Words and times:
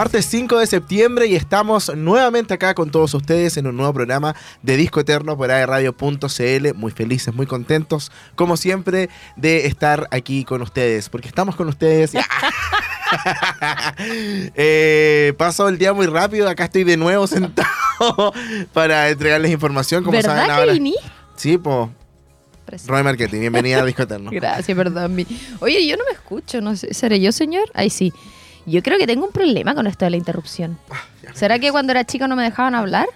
Martes 0.00 0.24
5 0.30 0.58
de 0.58 0.66
septiembre 0.66 1.26
y 1.26 1.36
estamos 1.36 1.94
nuevamente 1.94 2.54
acá 2.54 2.72
con 2.72 2.90
todos 2.90 3.12
ustedes 3.12 3.58
en 3.58 3.66
un 3.66 3.76
nuevo 3.76 3.92
programa 3.92 4.34
de 4.62 4.78
Disco 4.78 5.00
Eterno 5.00 5.36
por 5.36 5.50
aerradio.cl. 5.50 6.74
Muy 6.74 6.90
felices, 6.90 7.34
muy 7.34 7.44
contentos, 7.44 8.10
como 8.34 8.56
siempre, 8.56 9.10
de 9.36 9.66
estar 9.66 10.08
aquí 10.10 10.46
con 10.46 10.62
ustedes, 10.62 11.10
porque 11.10 11.28
estamos 11.28 11.54
con 11.54 11.68
ustedes. 11.68 12.12
eh, 14.54 15.34
pasó 15.36 15.68
el 15.68 15.76
día 15.76 15.92
muy 15.92 16.06
rápido, 16.06 16.48
acá 16.48 16.64
estoy 16.64 16.84
de 16.84 16.96
nuevo 16.96 17.26
sentado 17.26 18.32
para 18.72 19.10
entregarles 19.10 19.50
información. 19.50 20.02
Como 20.02 20.16
¿Verdad 20.16 20.30
saben 20.30 20.46
que 20.46 20.52
ahora. 20.52 20.72
Sí, 21.36 21.58
pues. 21.58 21.90
Roy 22.86 23.02
Marketing, 23.02 23.40
bienvenida 23.40 23.82
a 23.82 23.84
Disco 23.84 24.04
Eterno. 24.04 24.30
Gracias, 24.32 24.74
perdón. 24.74 25.26
Oye, 25.58 25.86
yo 25.86 25.98
no 25.98 26.04
me 26.06 26.12
escucho, 26.12 26.62
no 26.62 26.74
sé. 26.74 26.94
¿Seré 26.94 27.20
yo, 27.20 27.32
señor? 27.32 27.70
Ahí 27.74 27.90
sí. 27.90 28.14
Yo 28.66 28.82
creo 28.82 28.98
que 28.98 29.06
tengo 29.06 29.24
un 29.26 29.32
problema 29.32 29.74
con 29.74 29.86
esto 29.86 30.04
de 30.04 30.10
la 30.10 30.16
interrupción. 30.16 30.78
¿Será 31.34 31.58
que 31.58 31.70
cuando 31.70 31.92
era 31.92 32.04
chica 32.04 32.28
no 32.28 32.36
me 32.36 32.42
dejaban 32.44 32.74
hablar? 32.74 33.06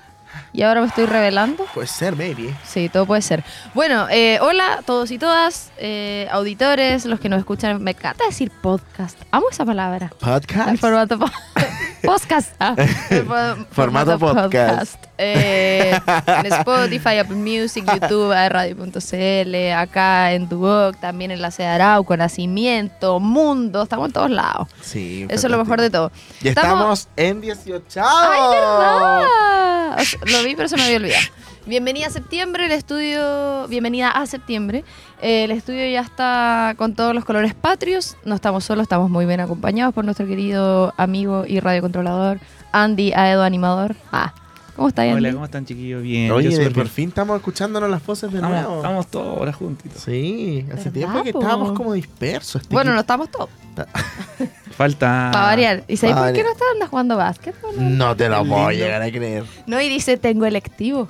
¿Y 0.53 0.63
ahora 0.63 0.81
me 0.81 0.89
estoy 0.89 1.07
revelando? 1.07 1.65
Puede 1.75 1.87
ser, 1.87 2.17
maybe. 2.17 2.53
Sí, 2.65 2.89
todo 2.89 3.07
puede 3.07 3.23
ser. 3.23 3.45
Bueno, 3.73 4.09
eh, 4.11 4.39
hola 4.41 4.75
a 4.79 4.83
todos 4.83 5.11
y 5.13 5.19
todas, 5.19 5.71
eh, 5.79 6.27
auditores, 6.31 7.05
los 7.07 7.21
que 7.21 7.29
nos 7.29 7.39
escuchan. 7.39 7.83
Me 7.83 7.93
encanta 7.93 8.25
decir 8.27 8.51
podcast. 8.51 9.17
Amo 9.31 9.47
esa 9.51 9.65
palabra. 9.65 10.11
El 10.13 10.17
Podcast. 10.19 10.77
formato 10.81 11.19
po- 11.21 11.31
podcast. 12.05 12.55
Ah, 12.59 12.75
Formato 13.71 14.19
podcast. 14.19 15.03
Eh, 15.19 15.99
en 16.27 16.47
Spotify, 16.53 17.19
Apple 17.19 17.37
Music, 17.37 17.85
YouTube, 17.87 18.33
radio.cl, 18.33 19.73
acá 19.77 20.33
en 20.33 20.49
Duoc, 20.49 20.99
también 20.99 21.31
en 21.31 21.41
la 21.41 21.51
sede 21.51 21.69
de 21.69 21.73
Arauco, 21.75 22.17
Nacimiento, 22.17 23.21
Mundo, 23.21 23.83
estamos 23.83 24.09
en 24.09 24.13
todos 24.13 24.31
lados. 24.31 24.69
Sí. 24.83 25.27
Eso 25.29 25.47
es 25.47 25.51
lo 25.51 25.59
mejor 25.59 25.81
de 25.81 25.91
todo. 25.91 26.11
Y 26.43 26.49
estamos 26.49 27.09
en 27.17 27.41
18. 27.41 28.01
¡Ay, 28.05 28.41
verdad! 28.51 29.99
O 29.99 30.05
sea, 30.05 30.21
lo 30.27 30.45
vi, 30.45 30.57
pero 30.57 30.69
se 30.69 30.77
me 30.77 30.85
había 30.85 30.97
olvidado. 30.97 31.25
Bienvenida 31.67 32.09
a 32.09 32.11
septiembre, 32.11 32.67
el 32.67 32.73
estudio. 32.73 33.67
Bienvenida 33.69 34.11
a 34.11 34.27
septiembre. 34.27 34.85
Eh, 35.23 35.45
el 35.45 35.51
estudio 35.51 35.89
ya 35.91 36.03
está 36.03 36.75
con 36.77 36.95
todos 36.95 37.15
los 37.15 37.25
colores 37.25 37.55
patrios. 37.55 38.17
No 38.27 38.35
estamos 38.35 38.65
solos, 38.65 38.83
estamos 38.83 39.09
muy 39.09 39.25
bien 39.25 39.41
acompañados 39.41 39.95
por 39.95 40.05
nuestro 40.05 40.27
querido 40.27 40.93
amigo 40.99 41.45
y 41.47 41.61
radiocontrolador 41.61 42.39
Andy 42.73 43.13
Aedo 43.15 43.43
Animador. 43.43 43.97
Ah, 44.13 44.35
¿cómo 44.77 44.89
está 44.89 45.03
Andy? 45.03 45.15
Hola, 45.15 45.33
¿cómo 45.33 45.45
están 45.47 45.65
chiquillos? 45.65 46.03
Bien. 46.03 46.31
Oye, 46.33 46.51
por 46.65 46.75
bien. 46.75 46.89
fin 46.89 47.09
estamos 47.09 47.39
escuchándonos 47.39 47.89
las 47.89 48.05
voces 48.05 48.31
de 48.31 48.37
Estamos, 48.39 48.61
nuevo. 48.61 48.77
estamos 48.77 49.07
todos 49.07 49.39
ahora 49.39 49.53
juntitos. 49.55 50.03
Sí, 50.03 50.67
hace 50.71 50.91
¿Verdad, 50.91 50.93
tiempo 50.93 51.23
que 51.23 51.33
po? 51.33 51.41
estábamos 51.41 51.73
como 51.73 51.95
dispersos. 51.95 52.61
este 52.61 52.75
Bueno, 52.75 52.93
no 52.93 53.01
estamos 53.01 53.31
todos. 53.31 53.49
Falta. 54.77 55.31
Para 55.33 55.47
variar. 55.47 55.85
¿Y 55.89 55.97
sabes 55.97 56.15
pa' 56.15 56.25
por 56.25 56.33
qué 56.35 56.43
no 56.43 56.51
estás 56.53 56.69
andas 56.75 56.91
jugando 56.91 57.17
básquet? 57.17 57.55
No 57.79 58.15
te 58.15 58.29
lo 58.29 58.45
puedo 58.45 58.71
llegar 58.71 59.01
a 59.01 59.11
creer. 59.11 59.45
No, 59.67 59.81
y 59.81 59.89
dice, 59.89 60.19
tengo 60.19 60.45
electivo. 60.45 61.09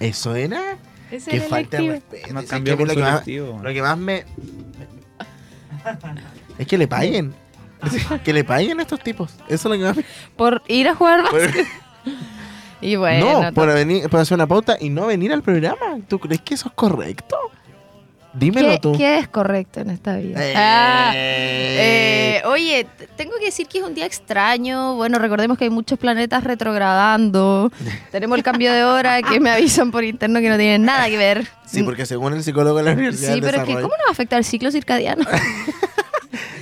¿Eso 0.00 0.34
era? 0.34 0.76
Era 1.10 1.24
el 1.32 1.42
falta 1.42 1.76
de 1.76 1.88
respeto. 1.88 2.46
Cambió 2.48 2.76
que 2.76 2.78
por 2.78 2.88
lo, 2.88 2.94
que 2.94 3.00
más, 3.00 3.20
colectivo. 3.20 3.60
lo 3.62 3.72
que 3.72 3.82
más 3.82 3.98
me... 3.98 4.24
Es 6.58 6.66
que 6.66 6.78
le 6.78 6.88
paguen. 6.88 7.34
que 8.24 8.32
le 8.32 8.44
paguen 8.44 8.78
a 8.80 8.82
estos 8.82 9.00
tipos. 9.00 9.32
Eso 9.48 9.54
es 9.54 9.64
lo 9.64 9.72
que 9.72 9.84
más 9.84 9.96
me... 9.96 10.04
Por 10.36 10.62
ir 10.68 10.88
a 10.88 10.94
jugar 10.94 11.22
básquet. 11.22 11.66
Y 12.82 12.96
bueno, 12.96 13.42
no, 13.42 13.52
por, 13.52 13.68
venir, 13.68 14.08
por 14.08 14.20
hacer 14.20 14.36
una 14.36 14.46
pauta 14.46 14.78
y 14.80 14.88
no 14.88 15.06
venir 15.06 15.34
al 15.34 15.42
programa. 15.42 15.98
¿Tú 16.08 16.18
crees 16.18 16.40
que 16.40 16.54
eso 16.54 16.68
es 16.68 16.74
correcto? 16.74 17.36
Dímelo 18.32 18.68
¿Qué, 18.70 18.78
tú. 18.78 18.92
qué 18.96 19.18
es 19.18 19.28
correcto 19.28 19.80
en 19.80 19.90
esta 19.90 20.16
vida? 20.16 20.38
Eh. 20.46 20.54
Ah, 20.56 21.12
eh, 21.14 22.42
oye, 22.46 22.86
t- 22.96 23.08
tengo 23.16 23.32
que 23.40 23.46
decir 23.46 23.66
que 23.66 23.78
es 23.78 23.84
un 23.84 23.92
día 23.94 24.06
extraño. 24.06 24.94
Bueno, 24.94 25.18
recordemos 25.18 25.58
que 25.58 25.64
hay 25.64 25.70
muchos 25.70 25.98
planetas 25.98 26.44
retrogradando. 26.44 27.72
Tenemos 28.12 28.38
el 28.38 28.44
cambio 28.44 28.72
de 28.72 28.84
hora 28.84 29.20
que 29.22 29.40
me 29.40 29.50
avisan 29.50 29.90
por 29.90 30.04
interno 30.04 30.40
que 30.40 30.48
no 30.48 30.56
tienen 30.56 30.84
nada 30.84 31.08
que 31.08 31.16
ver. 31.16 31.48
Sí, 31.66 31.82
porque 31.82 32.06
según 32.06 32.34
el 32.34 32.44
psicólogo 32.44 32.78
de 32.78 32.84
la 32.84 32.92
Universidad 32.92 33.34
Sí, 33.34 33.40
pero 33.40 33.58
es 33.58 33.64
que 33.64 33.72
¿cómo 33.74 33.88
nos 33.88 34.06
va 34.06 34.08
a 34.08 34.12
afectar 34.12 34.38
el 34.38 34.44
ciclo 34.44 34.70
circadiano? 34.70 35.24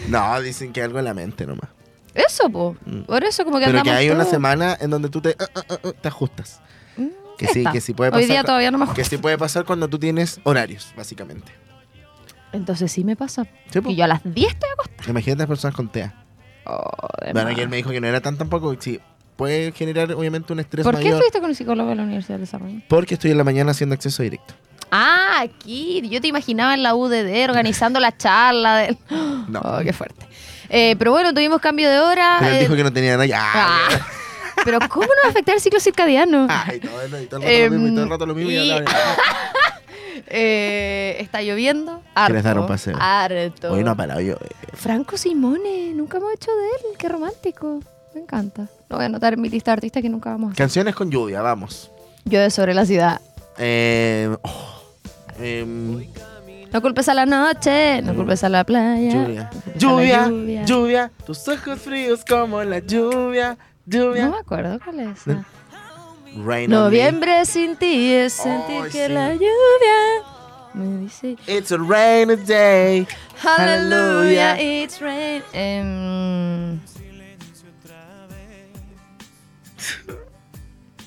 No, 0.08 0.40
dicen 0.40 0.72
que 0.72 0.82
algo 0.82 0.98
en 0.98 1.04
la 1.04 1.12
mente 1.12 1.44
nomás. 1.46 1.68
Eso, 2.14 2.48
po. 2.48 2.76
Mm. 2.86 3.00
Por 3.02 3.24
eso 3.24 3.44
como 3.44 3.58
que 3.58 3.66
Pero 3.66 3.74
que 3.82 3.90
andamos 3.90 4.00
hay 4.00 4.08
una 4.08 4.20
todos- 4.20 4.30
semana 4.30 4.76
en 4.80 4.88
donde 4.88 5.10
tú 5.10 5.20
te, 5.20 5.36
ah, 5.38 5.44
ah, 5.54 5.62
ah, 5.68 5.90
te 6.00 6.08
ajustas. 6.08 6.60
Que 7.38 7.46
sí, 7.46 7.64
que 7.72 7.80
sí 7.80 7.94
puede 7.94 8.10
Hoy 8.10 8.22
pasar. 8.22 8.28
día 8.28 8.44
todavía 8.44 8.70
no 8.70 8.78
me 8.78 8.92
Que 8.92 9.04
sí 9.04 9.16
puede 9.16 9.38
pasar 9.38 9.64
cuando 9.64 9.88
tú 9.88 9.98
tienes 9.98 10.40
horarios, 10.42 10.92
básicamente. 10.96 11.52
Entonces 12.52 12.90
sí 12.90 13.04
me 13.04 13.14
pasa. 13.14 13.46
Sí, 13.70 13.80
po. 13.80 13.90
Y 13.90 13.96
yo 13.96 14.04
a 14.04 14.08
las 14.08 14.22
10 14.24 14.52
estoy 14.52 14.70
acostada. 14.70 15.10
Imagínate 15.10 15.38
las 15.38 15.48
personas 15.48 15.74
con 15.76 15.88
TEA. 15.88 16.14
Oh, 16.64 17.08
de 17.24 17.32
Bueno, 17.32 17.50
él 17.50 17.68
me 17.68 17.76
dijo 17.76 17.90
que 17.90 18.00
no 18.00 18.06
era 18.06 18.20
tan 18.20 18.36
tampoco. 18.36 18.74
Sí, 18.80 19.00
puede 19.36 19.72
generar 19.72 20.12
obviamente 20.12 20.52
un 20.52 20.60
estrés 20.60 20.84
¿Por 20.84 20.98
qué 20.98 21.10
estuviste 21.10 21.40
con 21.40 21.50
el 21.50 21.56
psicólogo 21.56 21.90
de 21.90 21.96
la 21.96 22.02
Universidad 22.02 22.34
del 22.34 22.46
Desarrollo? 22.46 22.80
Porque 22.88 23.14
estoy 23.14 23.30
en 23.30 23.38
la 23.38 23.44
mañana 23.44 23.70
haciendo 23.70 23.94
acceso 23.94 24.22
directo. 24.22 24.54
Ah, 24.90 25.40
aquí. 25.42 26.02
Yo 26.08 26.20
te 26.20 26.28
imaginaba 26.28 26.74
en 26.74 26.82
la 26.82 26.94
UDD 26.94 27.44
organizando 27.48 28.00
la 28.00 28.16
charla. 28.16 28.78
Del... 28.78 28.98
No. 29.48 29.60
Oh, 29.60 29.78
qué 29.82 29.92
fuerte. 29.92 30.26
Eh, 30.70 30.96
pero 30.98 31.12
bueno, 31.12 31.32
tuvimos 31.32 31.60
cambio 31.60 31.88
de 31.90 31.98
hora. 32.00 32.36
Pero 32.40 32.50
él 32.50 32.56
eh, 32.58 32.60
dijo 32.60 32.76
que 32.76 32.84
no 32.84 32.92
tenía 32.92 33.12
nada. 33.12 33.26
Ya, 33.26 33.40
ah, 33.42 33.88
pero 34.64 34.78
¿cómo 34.88 35.06
no 35.06 35.12
va 35.24 35.28
a 35.28 35.30
afectar 35.30 35.54
el 35.54 35.60
ciclo 35.60 35.80
circadiano? 35.80 36.46
Ay, 36.48 36.80
todo, 36.80 37.00
el- 37.02 37.22
y 37.22 37.26
todo 37.26 37.40
el 37.42 37.48
rato 37.48 37.66
lo 37.66 37.70
mismo, 37.70 37.86
y 37.88 37.94
todo 37.94 38.04
el 38.04 38.10
rato 38.10 38.26
lo 38.26 38.34
mismo. 38.34 38.50
y 38.50 38.56
Em, 38.56 38.76
hablaba- 38.86 39.16
Eh, 40.30 41.16
está 41.20 41.42
lloviendo. 41.42 42.02
Harto, 42.14 42.26
¿Quieres 42.26 42.44
dar 42.44 42.58
un 42.58 42.66
paseo? 42.66 42.96
Harto. 43.00 43.72
Hoy 43.72 43.82
no 43.84 43.92
ha 43.92 43.94
parado 43.94 44.20
yo. 44.20 44.34
eh. 44.34 44.48
Franco 44.74 45.16
Simone, 45.16 45.92
nunca 45.94 46.18
hemos 46.18 46.32
hecho 46.34 46.50
de 46.54 46.66
él. 46.66 46.96
Qué 46.98 47.08
romántico. 47.08 47.80
Me 48.14 48.20
encanta. 48.22 48.66
Lo 48.88 48.96
voy 48.96 49.04
a 49.04 49.06
anotar 49.06 49.34
en 49.34 49.40
mi 49.40 49.48
lista 49.48 49.70
de 49.70 49.74
artistas 49.74 50.02
que 50.02 50.08
nunca 50.08 50.30
vamos 50.30 50.48
a 50.48 50.52
hacer. 50.52 50.58
Canciones 50.58 50.94
con 50.94 51.10
lluvia, 51.10 51.40
vamos. 51.40 51.90
De 52.24 52.50
sobre 52.50 52.74
la 52.74 52.84
ciudad. 52.84 53.20
Eh, 53.58 54.28
oh, 54.42 54.82
em, 55.40 56.06
No 56.72 56.82
culpes 56.82 57.08
a 57.08 57.14
la 57.14 57.24
noche, 57.24 58.02
no 58.02 58.14
culpes 58.14 58.44
a 58.44 58.48
la 58.50 58.64
playa. 58.64 59.10
lluvia. 59.10 59.50
la 59.52 59.72
Lluvia, 59.78 60.26
lluvia. 60.28 60.64
lluvia. 60.64 61.12
Tus 61.24 61.48
ojos 61.48 61.80
fríos 61.80 62.22
como 62.28 62.62
la 62.64 62.80
lluvia. 62.80 63.56
Lluvia. 63.88 64.26
No 64.26 64.30
me 64.32 64.38
acuerdo 64.38 64.78
cuál 64.84 65.00
es. 65.00 65.20
Rain. 66.44 66.70
Noviembre 66.70 67.44
sin 67.46 67.76
ti 67.76 68.12
es 68.12 68.34
sentir 68.34 68.82
Ay, 68.84 68.90
que 68.90 69.06
sí. 69.06 69.12
la 69.12 69.32
lluvia 69.32 70.24
me 70.74 70.98
dice 70.98 71.36
It's 71.46 71.72
a 71.72 71.78
rainy 71.78 72.36
day. 72.36 73.06
Hallelujah, 73.42 74.54
Hallelujah. 74.54 74.56
it's 74.60 75.00
rain. 75.00 75.42
Em, 75.52 76.78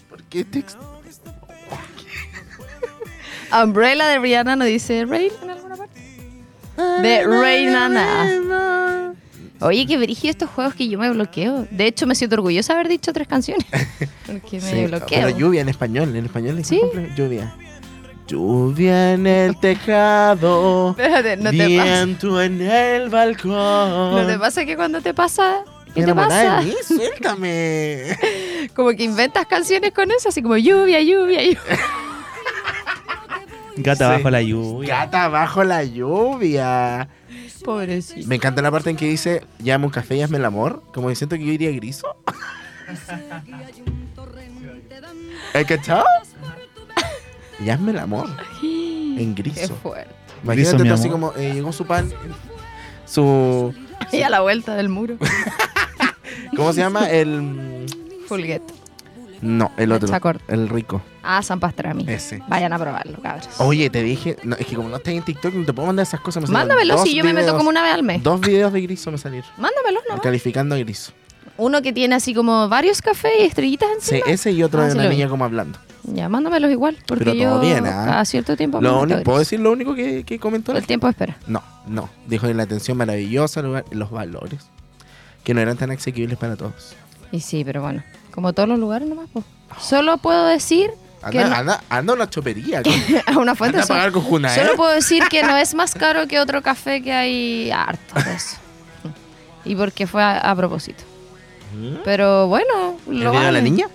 ¿Por 0.09 0.23
qué 0.23 0.43
te 0.43 0.65
Umbrella 3.53 4.07
de 4.07 4.19
Rihanna 4.19 4.55
no 4.55 4.65
dice 4.65 5.05
rain 5.05 5.31
en 5.43 5.49
alguna 5.49 5.75
parte. 5.75 5.99
De 7.01 7.25
Rainana. 7.27 8.40
Oye, 9.67 9.85
qué 9.85 9.97
brígido 9.97 10.31
estos 10.31 10.49
juegos 10.49 10.73
que 10.75 10.87
yo 10.87 10.97
me 10.99 11.09
bloqueo. 11.11 11.67
De 11.71 11.85
hecho, 11.87 12.07
me 12.07 12.15
siento 12.15 12.35
orgullosa 12.35 12.73
de 12.73 12.79
haber 12.79 12.89
dicho 12.89 13.13
tres 13.13 13.27
canciones. 13.27 13.65
Porque 14.25 14.59
me 14.59 14.61
Sí, 14.61 14.85
bloqueo. 14.85 15.07
pero 15.09 15.29
lluvia 15.37 15.61
en 15.61 15.69
español, 15.69 16.15
en 16.15 16.25
español 16.25 16.57
es 16.59 16.67
¿Sí? 16.67 16.81
lluvia. 17.15 17.55
Lluvia 18.27 19.13
en 19.13 19.27
el 19.27 19.59
tejado, 19.59 20.91
Espérate, 20.97 21.35
no 21.37 21.51
te 21.51 21.57
pasa. 21.57 21.83
viento 22.01 22.41
en 22.41 22.61
el 22.61 23.09
balcón. 23.09 23.51
¿No 24.15 24.25
te 24.27 24.39
pasa 24.39 24.65
que 24.65 24.75
cuando 24.77 25.01
te 25.01 25.13
pasa? 25.13 25.63
¿Qué 25.93 26.03
te 26.05 26.15
pasa? 26.15 26.61
de 26.61 26.65
mí, 26.67 26.73
suéltame. 26.87 28.17
Como 28.73 28.91
que 28.91 29.03
inventas 29.03 29.45
canciones 29.47 29.91
con 29.91 30.09
eso, 30.11 30.29
así 30.29 30.41
como 30.41 30.55
lluvia, 30.55 31.01
lluvia, 31.01 31.43
lluvia. 31.43 31.59
Gata 33.77 34.05
Sí. 34.07 34.11
bajo 34.17 34.29
la 34.29 34.41
lluvia. 34.41 34.95
Gata 34.95 35.27
bajo 35.27 35.63
la 35.65 35.83
lluvia. 35.83 37.09
Pobrecito. 37.63 38.27
Me 38.27 38.35
encanta 38.35 38.61
la 38.61 38.71
parte 38.71 38.89
en 38.89 38.95
que 38.95 39.05
dice, 39.05 39.45
llame 39.59 39.85
un 39.85 39.91
café 39.91 40.15
y 40.15 40.21
hazme 40.21 40.37
el 40.37 40.45
amor. 40.45 40.83
Como 40.93 41.09
que 41.09 41.15
siento 41.15 41.35
que 41.37 41.45
yo 41.45 41.51
iría 41.51 41.71
griso. 41.71 42.15
¿El 45.53 45.65
cachado? 45.65 46.05
Y 47.63 47.69
hazme 47.69 47.91
el 47.91 47.99
amor. 47.99 48.27
En 48.63 49.35
Qué 49.35 49.43
griso. 49.43 49.75
fuerte. 49.75 50.09
Imagínate 50.43 50.77
Griso, 50.77 50.93
así 50.95 51.09
como, 51.09 51.31
eh, 51.37 51.53
llegó 51.53 51.71
su 51.71 51.85
pan, 51.85 52.11
su... 53.05 53.71
Y 54.11 54.23
a 54.23 54.31
la 54.31 54.41
vuelta 54.41 54.75
del 54.75 54.89
muro. 54.89 55.17
¿Cómo 56.55 56.73
se 56.73 56.79
llama? 56.81 57.07
El... 57.07 57.85
Fulgueto. 58.27 58.73
No, 59.41 59.71
el 59.77 59.91
otro. 59.91 60.09
El 60.47 60.69
rico. 60.69 61.01
Ah, 61.23 61.41
San 61.41 61.59
Pastrami. 61.59 62.05
Ese. 62.07 62.41
Vayan 62.47 62.73
a 62.73 62.79
probarlo, 62.79 63.19
cabros. 63.21 63.47
Oye, 63.59 63.89
te 63.89 64.03
dije, 64.03 64.37
no, 64.43 64.55
es 64.55 64.65
que 64.67 64.75
como 64.75 64.89
no 64.89 64.97
estás 64.97 65.13
en 65.13 65.23
TikTok, 65.23 65.53
no 65.53 65.65
te 65.65 65.73
puedo 65.73 65.87
mandar 65.87 66.03
esas 66.03 66.19
cosas. 66.19 66.43
me 66.43 66.49
Mándamelo 66.49 66.97
si 67.03 67.15
yo 67.15 67.23
me 67.23 67.33
meto 67.33 67.57
como 67.57 67.69
una 67.69 67.81
vez 67.81 67.93
al 67.93 68.03
mes. 68.03 68.21
Dos 68.23 68.39
videos 68.39 68.71
de 68.73 68.81
griso 68.81 69.11
me 69.11 69.17
salieron. 69.17 69.49
Mándamelos, 69.57 70.03
¿no? 70.09 70.21
Calificando 70.21 70.75
a 70.75 70.77
griso. 70.77 71.11
Uno 71.57 71.81
que 71.81 71.93
tiene 71.93 72.15
así 72.15 72.33
como 72.33 72.69
varios 72.69 73.01
cafés 73.01 73.33
y 73.39 73.43
estrellitas 73.43 73.89
Sí, 73.99 74.15
encima. 74.15 74.31
ese 74.33 74.51
y 74.51 74.63
otro 74.63 74.81
Ah, 74.81 74.85
de 74.85 74.91
sí 74.91 74.97
una 74.97 75.09
niña 75.09 75.27
como 75.27 75.43
hablando. 75.45 75.77
Ya, 76.03 76.27
mándamenlos 76.29 76.71
igual. 76.71 76.97
Porque 77.07 77.25
Pero 77.25 77.35
yo 77.35 77.49
todo 77.49 77.59
bien, 77.61 77.85
¿ah? 77.85 78.03
cada 78.05 78.25
cierto 78.25 78.57
tiempo 78.57 78.81
Lo 78.81 79.01
único-. 79.01 79.21
¿Puedo 79.23 79.39
decir 79.39 79.59
lo 79.59 79.71
único 79.71 79.93
que, 79.93 80.23
que 80.23 80.39
comentó? 80.39 80.75
El 80.75 80.85
tiempo 80.87 81.07
espera. 81.07 81.37
No, 81.47 81.61
no. 81.87 82.09
Dijo 82.27 82.47
que 82.47 82.53
la 82.55 82.63
atención 82.63 82.97
maravillosa, 82.97 83.61
los 83.61 84.09
valores, 84.11 84.61
que 85.43 85.53
no 85.53 85.61
eran 85.61 85.77
tan 85.77 85.91
asequibles 85.91 86.37
para 86.37 86.55
todos. 86.55 86.95
Y 87.31 87.39
sí, 87.41 87.63
pero 87.63 87.81
bueno, 87.81 88.03
como 88.33 88.53
todos 88.53 88.67
los 88.69 88.79
lugares 88.79 89.07
nomás, 89.07 89.27
pues. 89.31 89.45
Solo 89.79 90.17
puedo 90.17 90.45
decir 90.47 90.91
que 91.31 91.39
Anda, 91.39 91.49
no- 91.49 91.55
anda, 91.55 91.83
anda 91.89 92.13
a 92.13 92.15
una 92.15 92.29
chopería. 92.29 92.81
a 93.27 93.37
una 93.37 93.55
fuente 93.55 93.77
anda 93.77 93.83
a 93.83 93.87
solo- 93.87 93.99
pagar 93.99 94.11
con 94.11 94.21
Junaed. 94.23 94.55
Solo 94.55 94.75
puedo 94.75 94.91
decir 94.91 95.23
que 95.29 95.43
no 95.43 95.55
es 95.57 95.73
más 95.73 95.93
caro 95.93 96.27
que 96.27 96.39
otro 96.39 96.61
café 96.61 97.01
que 97.01 97.13
hay 97.13 97.71
harto 97.71 98.19
eso. 98.19 98.57
Y 99.63 99.75
porque 99.75 100.07
fue 100.07 100.21
a, 100.23 100.39
a 100.39 100.55
propósito. 100.55 101.03
¿Mm? 101.77 101.97
Pero 102.03 102.47
bueno, 102.47 102.97
¿El 103.07 103.19
lo 103.23 103.31
de 103.31 103.37
la 103.37 103.43
vale. 103.45 103.61
niña? 103.61 103.87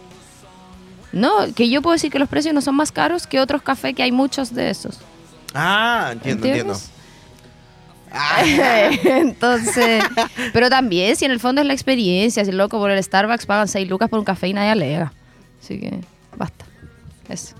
No, 1.13 1.31
que 1.55 1.69
yo 1.69 1.83
puedo 1.83 1.93
decir 1.95 2.11
que 2.13 2.19
los 2.19 2.29
precios 2.29 2.55
no 2.55 2.61
son 2.61 2.75
más 2.75 2.93
caros 2.93 3.27
que 3.27 3.41
otros 3.41 3.63
cafés 3.63 3.95
que 3.95 4.03
hay 4.03 4.13
muchos 4.13 4.55
de 4.55 4.71
esos. 4.71 4.99
Ah, 5.55 6.11
entiendo, 6.13 6.47
entiendo. 6.47 6.73
¿Entiendes? 6.75 6.91
Ah, 6.91 6.96
Entonces, 9.05 10.05
pero 10.53 10.69
también 10.71 11.17
si 11.17 11.25
en 11.25 11.31
el 11.31 11.41
fondo 11.41 11.61
es 11.61 11.67
la 11.67 11.73
experiencia, 11.73 12.45
si 12.45 12.53
loco 12.53 12.79
por 12.79 12.91
el 12.91 13.03
Starbucks 13.03 13.47
pagan 13.47 13.69
6 13.69 13.89
lucas 13.89 14.09
por 14.09 14.19
un 14.19 14.25
café 14.25 14.49
y 14.49 14.53
nadie 14.53 14.71
alega. 14.71 15.13
Así 15.63 15.79
que 15.81 15.99
basta. 16.37 16.65
Eso. 17.29 17.57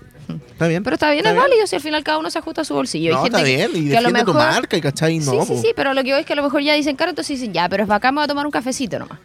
está 0.51 0.67
bien. 0.67 0.83
Pero 0.83 0.93
está 0.95 1.07
bien, 1.11 1.19
Está 1.19 1.29
es 1.29 1.35
bien. 1.35 1.43
válido 1.43 1.67
si 1.67 1.75
al 1.75 1.81
final 1.81 2.03
cada 2.03 2.17
uno 2.19 2.29
se 2.29 2.39
ajusta 2.39 2.61
a 2.61 2.65
su 2.65 2.73
bolsillo. 2.73 3.11
No, 3.11 3.17
Hay 3.17 3.23
gente 3.23 3.37
está 3.37 3.43
bien. 3.67 3.85
Y 3.85 3.89
que 3.89 3.97
a 3.97 4.01
lo 4.01 4.09
tu 4.09 4.13
mejor- 4.13 4.35
marca, 4.35 4.79
¿cachai? 4.81 5.19
No, 5.19 5.31
sí, 5.45 5.55
sí, 5.55 5.61
sí, 5.61 5.73
pero 5.75 5.93
lo 5.93 6.03
que 6.03 6.11
voy 6.11 6.21
es 6.21 6.25
que 6.25 6.33
a 6.33 6.37
lo 6.37 6.43
mejor 6.43 6.61
ya 6.61 6.73
dicen 6.73 6.95
caro, 6.95 7.09
entonces 7.09 7.39
dicen, 7.39 7.53
ya, 7.53 7.67
pero 7.69 7.83
es 7.83 7.89
bacán, 7.89 8.13
me 8.13 8.19
voy 8.19 8.25
a 8.25 8.27
tomar 8.27 8.45
un 8.45 8.51
cafecito 8.51 8.99
nomás. 8.99 9.19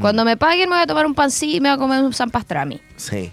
Cuando 0.00 0.24
me 0.24 0.36
paguen 0.36 0.68
me 0.68 0.74
voy 0.76 0.82
a 0.82 0.86
tomar 0.88 1.06
un 1.06 1.14
pancito 1.14 1.56
y 1.56 1.60
me 1.60 1.68
voy 1.68 1.76
a 1.76 1.78
comer 1.78 2.02
un 2.02 2.12
san 2.12 2.28
pastrami. 2.30 2.80
Sí. 2.96 3.30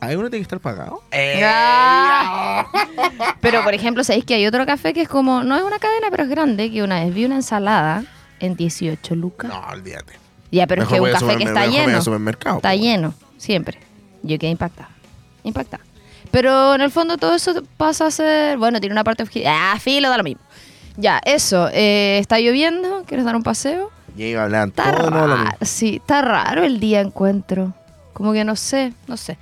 ¿Hay 0.00 0.16
uno 0.16 0.28
tiene 0.30 0.38
que 0.40 0.42
estar 0.42 0.60
pagado? 0.60 1.02
Ah. 1.42 2.66
Pero, 3.40 3.62
por 3.64 3.74
ejemplo, 3.74 4.04
¿sabéis 4.04 4.24
que 4.24 4.34
hay 4.34 4.46
otro 4.46 4.64
café 4.66 4.92
que 4.92 5.02
es 5.02 5.08
como, 5.08 5.42
no 5.42 5.56
es 5.56 5.62
una 5.62 5.78
cadena, 5.78 6.08
pero 6.10 6.24
es 6.24 6.28
grande, 6.28 6.70
que 6.70 6.82
una 6.82 7.04
vez 7.04 7.14
vi 7.14 7.24
una 7.24 7.36
ensalada 7.36 8.04
en 8.40 8.56
18 8.56 9.14
lucas? 9.14 9.50
No, 9.50 9.60
olvídate. 9.72 10.14
Ya, 10.50 10.66
pero 10.66 10.82
es 10.82 10.86
Mejor 10.90 10.94
que 10.96 11.00
voy 11.00 11.10
un 11.12 11.18
café 11.18 11.36
que 11.38 11.44
está 11.44 11.66
lleno. 11.66 12.02
supermercado, 12.02 12.56
Está 12.56 12.70
po. 12.72 12.76
lleno, 12.76 13.14
siempre. 13.36 13.78
Yo 14.22 14.38
quedé 14.38 14.50
impactada. 14.50 14.90
Impactada. 15.44 15.84
Pero 16.30 16.74
en 16.74 16.80
el 16.80 16.90
fondo 16.90 17.16
todo 17.18 17.34
eso 17.34 17.62
pasa 17.76 18.06
a 18.06 18.10
ser. 18.10 18.58
Bueno, 18.58 18.80
tiene 18.80 18.92
una 18.94 19.04
parte 19.04 19.22
objetiva. 19.22 19.72
Ah, 19.72 19.78
filo, 19.78 20.08
da 20.10 20.16
lo 20.16 20.24
mismo. 20.24 20.42
Ya, 20.96 21.20
eso. 21.24 21.68
eh, 21.72 22.18
está 22.20 22.38
lloviendo. 22.40 23.04
¿Quieres 23.06 23.24
dar 23.24 23.36
un 23.36 23.42
paseo? 23.42 23.90
Y 24.16 24.22
ahí 24.24 24.34
hablan 24.34 24.70
Está 24.70 24.92
todo, 24.92 25.10
no, 25.10 25.26
lo 25.26 25.26
raro. 25.36 25.42
mismo. 25.50 25.56
Sí, 25.62 25.96
está 25.96 26.22
raro 26.22 26.64
el 26.64 26.80
día 26.80 27.00
encuentro. 27.00 27.74
Como 28.12 28.32
que 28.32 28.44
no 28.44 28.56
sé, 28.56 28.92
no 29.06 29.16
sé. 29.16 29.36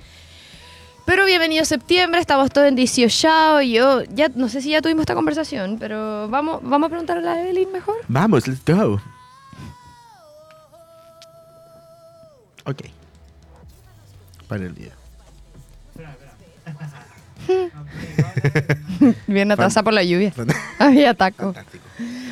Pero 1.05 1.25
bienvenido 1.25 1.61
a 1.61 1.65
septiembre, 1.65 2.19
estamos 2.19 2.49
todos 2.49 2.67
en 2.67 2.75
18 2.75 3.61
y 3.61 3.73
yo 3.73 4.03
ya 4.05 4.29
no 4.33 4.49
sé 4.49 4.61
si 4.61 4.71
ya 4.71 4.81
tuvimos 4.81 5.01
esta 5.01 5.13
conversación, 5.13 5.77
pero 5.79 6.27
vamos, 6.29 6.61
vamos 6.63 6.87
a 6.87 6.89
preguntarle 6.89 7.27
a 7.29 7.35
la 7.35 7.41
Evelyn 7.41 7.71
mejor. 7.71 7.97
Vamos, 8.07 8.47
let's 8.47 8.65
go. 8.65 8.99
Ok. 12.65 12.85
Para 14.47 14.63
el 14.65 14.73
video. 14.73 14.91
Bien 19.27 19.51
atrasada 19.51 19.83
por 19.83 19.93
la 19.93 20.03
lluvia. 20.03 20.33
Había 20.79 21.13
taco. 21.15 21.53
Fantástico. 21.53 21.85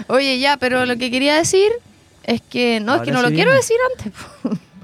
Oye, 0.08 0.40
ya, 0.40 0.58
pero 0.58 0.88
lo 0.88 0.98
que 0.98 1.12
quería 1.12 1.36
decir 1.36 1.72
es 2.24 2.42
que 2.42 2.80
no, 2.80 2.96
es 2.96 3.02
que 3.04 3.12
no 3.12 3.22
lo 3.22 3.30
quiero 3.30 3.54
decir 3.54 3.78
antes. 3.92 4.14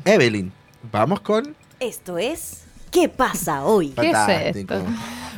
Evelyn, 0.05 0.51
vamos 0.91 1.21
con. 1.21 1.55
Esto 1.79 2.19
es 2.19 2.65
¿Qué 2.91 3.09
pasa 3.09 3.63
hoy? 3.63 3.89
¿Qué 3.89 4.11
es 4.11 4.55
esto? 4.55 4.75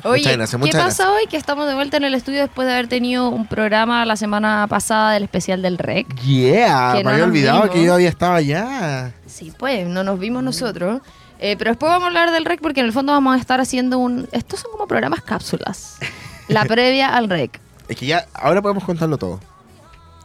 Muchas 0.03 0.05
Oye, 0.05 0.37
¿qué 0.71 0.71
pasa 0.71 1.11
hoy? 1.11 1.27
Que 1.29 1.37
estamos 1.37 1.67
de 1.67 1.75
vuelta 1.75 1.97
en 1.97 2.03
el 2.05 2.15
estudio 2.15 2.41
después 2.41 2.65
de 2.67 2.73
haber 2.73 2.87
tenido 2.87 3.29
un 3.29 3.45
programa 3.45 4.03
la 4.05 4.15
semana 4.15 4.65
pasada 4.67 5.11
del 5.13 5.23
especial 5.23 5.61
del 5.61 5.77
REC. 5.77 6.07
Yeah, 6.21 6.93
Que 6.93 6.97
me 6.99 7.03
no 7.03 7.09
había 7.11 7.23
olvidado 7.25 7.61
vimos. 7.61 7.75
que 7.75 7.83
yo 7.83 7.93
había 7.93 8.09
estado 8.09 8.33
allá. 8.33 9.13
Sí, 9.27 9.53
pues, 9.57 9.87
no 9.87 10.03
nos 10.03 10.17
vimos 10.17 10.43
nosotros. 10.43 11.01
Eh, 11.39 11.55
pero 11.57 11.71
después 11.71 11.91
vamos 11.91 12.05
a 12.05 12.07
hablar 12.07 12.31
del 12.31 12.45
REC 12.45 12.61
porque 12.61 12.79
en 12.79 12.87
el 12.87 12.93
fondo 12.93 13.13
vamos 13.13 13.35
a 13.35 13.39
estar 13.39 13.59
haciendo 13.61 13.99
un... 13.99 14.27
Estos 14.31 14.59
son 14.61 14.71
como 14.71 14.87
programas 14.87 15.21
cápsulas. 15.21 15.97
La 16.47 16.65
previa 16.65 17.15
al 17.15 17.29
REC. 17.29 17.59
Es 17.87 17.97
que 17.97 18.05
ya, 18.05 18.25
ahora 18.33 18.61
podemos 18.61 18.83
contarlo 18.83 19.17
todo. 19.17 19.39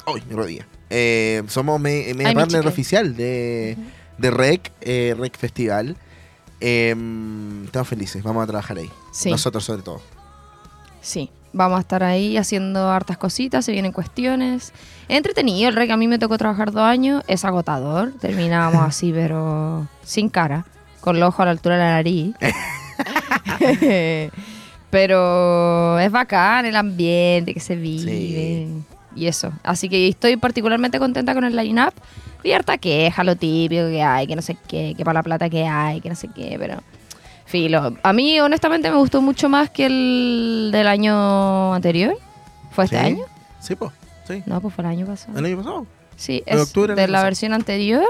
Uy, 0.06 0.22
mi 0.28 0.36
rodilla. 0.36 0.66
Eh, 0.88 1.42
somos 1.48 1.80
me, 1.80 2.14
media 2.14 2.28
mi 2.28 2.34
partner 2.34 2.66
oficial 2.66 3.16
de, 3.16 3.76
de 4.18 4.30
REC, 4.30 4.72
eh, 4.80 5.14
REC 5.18 5.36
Festival. 5.36 5.96
Eh, 6.60 6.94
estamos 7.64 7.88
felices, 7.88 8.22
vamos 8.22 8.44
a 8.44 8.46
trabajar 8.46 8.78
ahí. 8.78 8.90
Sí. 9.12 9.30
Nosotros 9.30 9.64
sobre 9.64 9.82
todo. 9.82 10.00
Sí, 11.00 11.30
vamos 11.52 11.78
a 11.78 11.80
estar 11.80 12.02
ahí 12.02 12.36
haciendo 12.36 12.90
hartas 12.90 13.18
cositas, 13.18 13.64
se 13.64 13.72
vienen 13.72 13.92
cuestiones. 13.92 14.72
Entretenido, 15.08 15.68
el 15.68 15.76
REC 15.76 15.90
a 15.90 15.96
mí 15.96 16.08
me 16.08 16.18
tocó 16.18 16.38
trabajar 16.38 16.72
dos 16.72 16.82
años, 16.82 17.22
es 17.28 17.44
agotador, 17.44 18.12
terminábamos 18.20 18.82
así, 18.88 19.12
pero 19.12 19.86
sin 20.02 20.28
cara, 20.28 20.66
con 21.00 21.20
los 21.20 21.28
ojos 21.28 21.40
a 21.40 21.44
la 21.46 21.50
altura 21.52 21.76
de 21.76 21.82
la 21.82 21.90
nariz. 21.90 22.34
pero 24.90 25.98
es 25.98 26.10
bacán 26.10 26.66
el 26.66 26.76
ambiente 26.76 27.52
que 27.52 27.60
se 27.60 27.76
vive 27.76 28.68
y 29.16 29.26
eso. 29.26 29.52
Así 29.62 29.88
que 29.88 30.08
estoy 30.08 30.36
particularmente 30.36 30.98
contenta 30.98 31.34
con 31.34 31.44
el 31.44 31.56
line-up. 31.56 31.94
Y 32.44 32.52
harta 32.52 32.78
queja, 32.78 33.24
lo 33.24 33.34
típico 33.34 33.88
que 33.88 34.02
hay, 34.02 34.26
que 34.28 34.36
no 34.36 34.42
sé 34.42 34.56
qué, 34.68 34.94
que 34.96 35.04
para 35.04 35.18
la 35.18 35.22
plata 35.24 35.50
que 35.50 35.66
hay, 35.66 36.00
que 36.00 36.08
no 36.08 36.14
sé 36.14 36.28
qué, 36.28 36.56
pero... 36.58 36.80
Filo. 37.46 37.96
A 38.02 38.12
mí, 38.12 38.40
honestamente, 38.40 38.90
me 38.90 38.96
gustó 38.96 39.22
mucho 39.22 39.48
más 39.48 39.70
que 39.70 39.86
el 39.86 40.70
del 40.72 40.86
año 40.88 41.74
anterior. 41.74 42.16
¿Fue 42.72 42.84
este 42.84 42.98
¿Sí? 42.98 43.04
año? 43.04 43.22
Sí, 43.60 43.76
pues. 43.76 43.92
Sí. 44.26 44.42
No, 44.46 44.60
pues 44.60 44.74
fue 44.74 44.82
el 44.84 44.90
año 44.90 45.06
pasado. 45.06 45.38
El 45.38 45.44
año 45.44 45.56
pasado. 45.58 45.86
Sí, 46.16 46.42
es 46.44 46.60
octubre 46.60 46.94
de 46.96 47.02
la 47.02 47.06
pasado. 47.06 47.24
versión 47.24 47.52
anterior. 47.52 48.04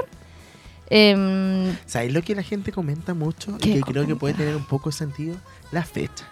Em, 0.89 1.75
¿Sabéis 1.85 2.13
lo 2.13 2.21
que 2.21 2.33
la 2.33 2.41
gente 2.43 2.71
comenta 2.71 3.13
mucho? 3.13 3.57
¿Qué 3.57 3.69
Y 3.69 3.73
que 3.75 3.81
creo 3.81 4.07
que 4.07 4.15
puede 4.15 4.33
tener 4.33 4.55
un 4.55 4.65
poco 4.65 4.89
de 4.89 4.95
sentido. 4.95 5.35
La 5.71 5.83
fecha. 5.83 6.25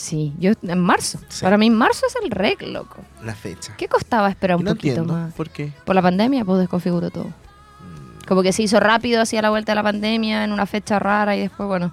Sí, 0.00 0.32
yo 0.38 0.52
en 0.62 0.78
marzo. 0.80 1.18
Sí. 1.28 1.42
Para 1.42 1.56
mí, 1.56 1.70
marzo 1.70 2.06
es 2.06 2.16
el 2.22 2.30
rec, 2.30 2.62
loco. 2.62 2.96
La 3.24 3.34
fecha. 3.34 3.74
¿Qué 3.76 3.86
costaba 3.88 4.28
esperar 4.28 4.56
un 4.56 4.64
no 4.64 4.70
poquito 4.72 4.88
entiendo 5.00 5.14
más? 5.14 5.34
por 5.34 5.50
qué. 5.50 5.72
Por 5.84 5.94
la 5.94 6.02
pandemia, 6.02 6.44
pues 6.44 6.58
desconfiguró 6.60 7.10
todo. 7.10 7.24
Mm, 7.26 8.26
Como 8.26 8.42
que 8.42 8.52
se 8.52 8.62
hizo 8.62 8.80
rápido 8.80 9.22
hacia 9.22 9.42
la 9.42 9.50
vuelta 9.50 9.72
de 9.72 9.76
la 9.76 9.82
pandemia 9.82 10.44
en 10.44 10.52
una 10.52 10.66
fecha 10.66 10.98
rara 10.98 11.36
y 11.36 11.40
después, 11.40 11.66
bueno. 11.68 11.92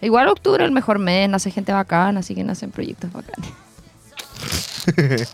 Igual 0.00 0.28
octubre 0.28 0.62
es 0.62 0.68
el 0.68 0.72
mejor 0.74 0.98
mes, 1.00 1.28
nace 1.28 1.50
gente 1.50 1.72
bacana, 1.72 2.20
así 2.20 2.34
que 2.34 2.44
nacen 2.44 2.70
proyectos 2.70 3.10
bacanes. 3.12 3.50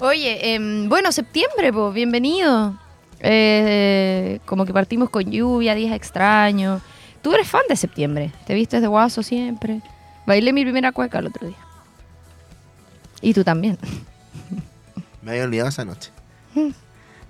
Oye, 0.00 0.54
em, 0.54 0.88
bueno, 0.88 1.12
septiembre, 1.12 1.72
pues, 1.72 1.94
bienvenido. 1.94 2.74
Eh, 3.20 4.40
como 4.46 4.64
que 4.64 4.72
partimos 4.72 5.10
con 5.10 5.30
lluvia, 5.30 5.74
días 5.74 5.94
extraños. 5.94 6.82
Tú 7.22 7.32
eres 7.34 7.46
fan 7.48 7.62
de 7.68 7.76
septiembre, 7.76 8.32
te 8.46 8.54
vistes 8.54 8.80
de 8.80 8.88
guaso 8.88 9.22
siempre. 9.22 9.80
Bailé 10.26 10.52
mi 10.52 10.62
primera 10.62 10.92
cueca 10.92 11.18
el 11.18 11.26
otro 11.28 11.46
día. 11.46 11.56
Y 13.20 13.34
tú 13.34 13.44
también. 13.44 13.78
Me 15.22 15.32
había 15.32 15.44
olvidado 15.44 15.68
esa 15.68 15.84
noche. 15.84 16.10
Mm. 16.54 16.70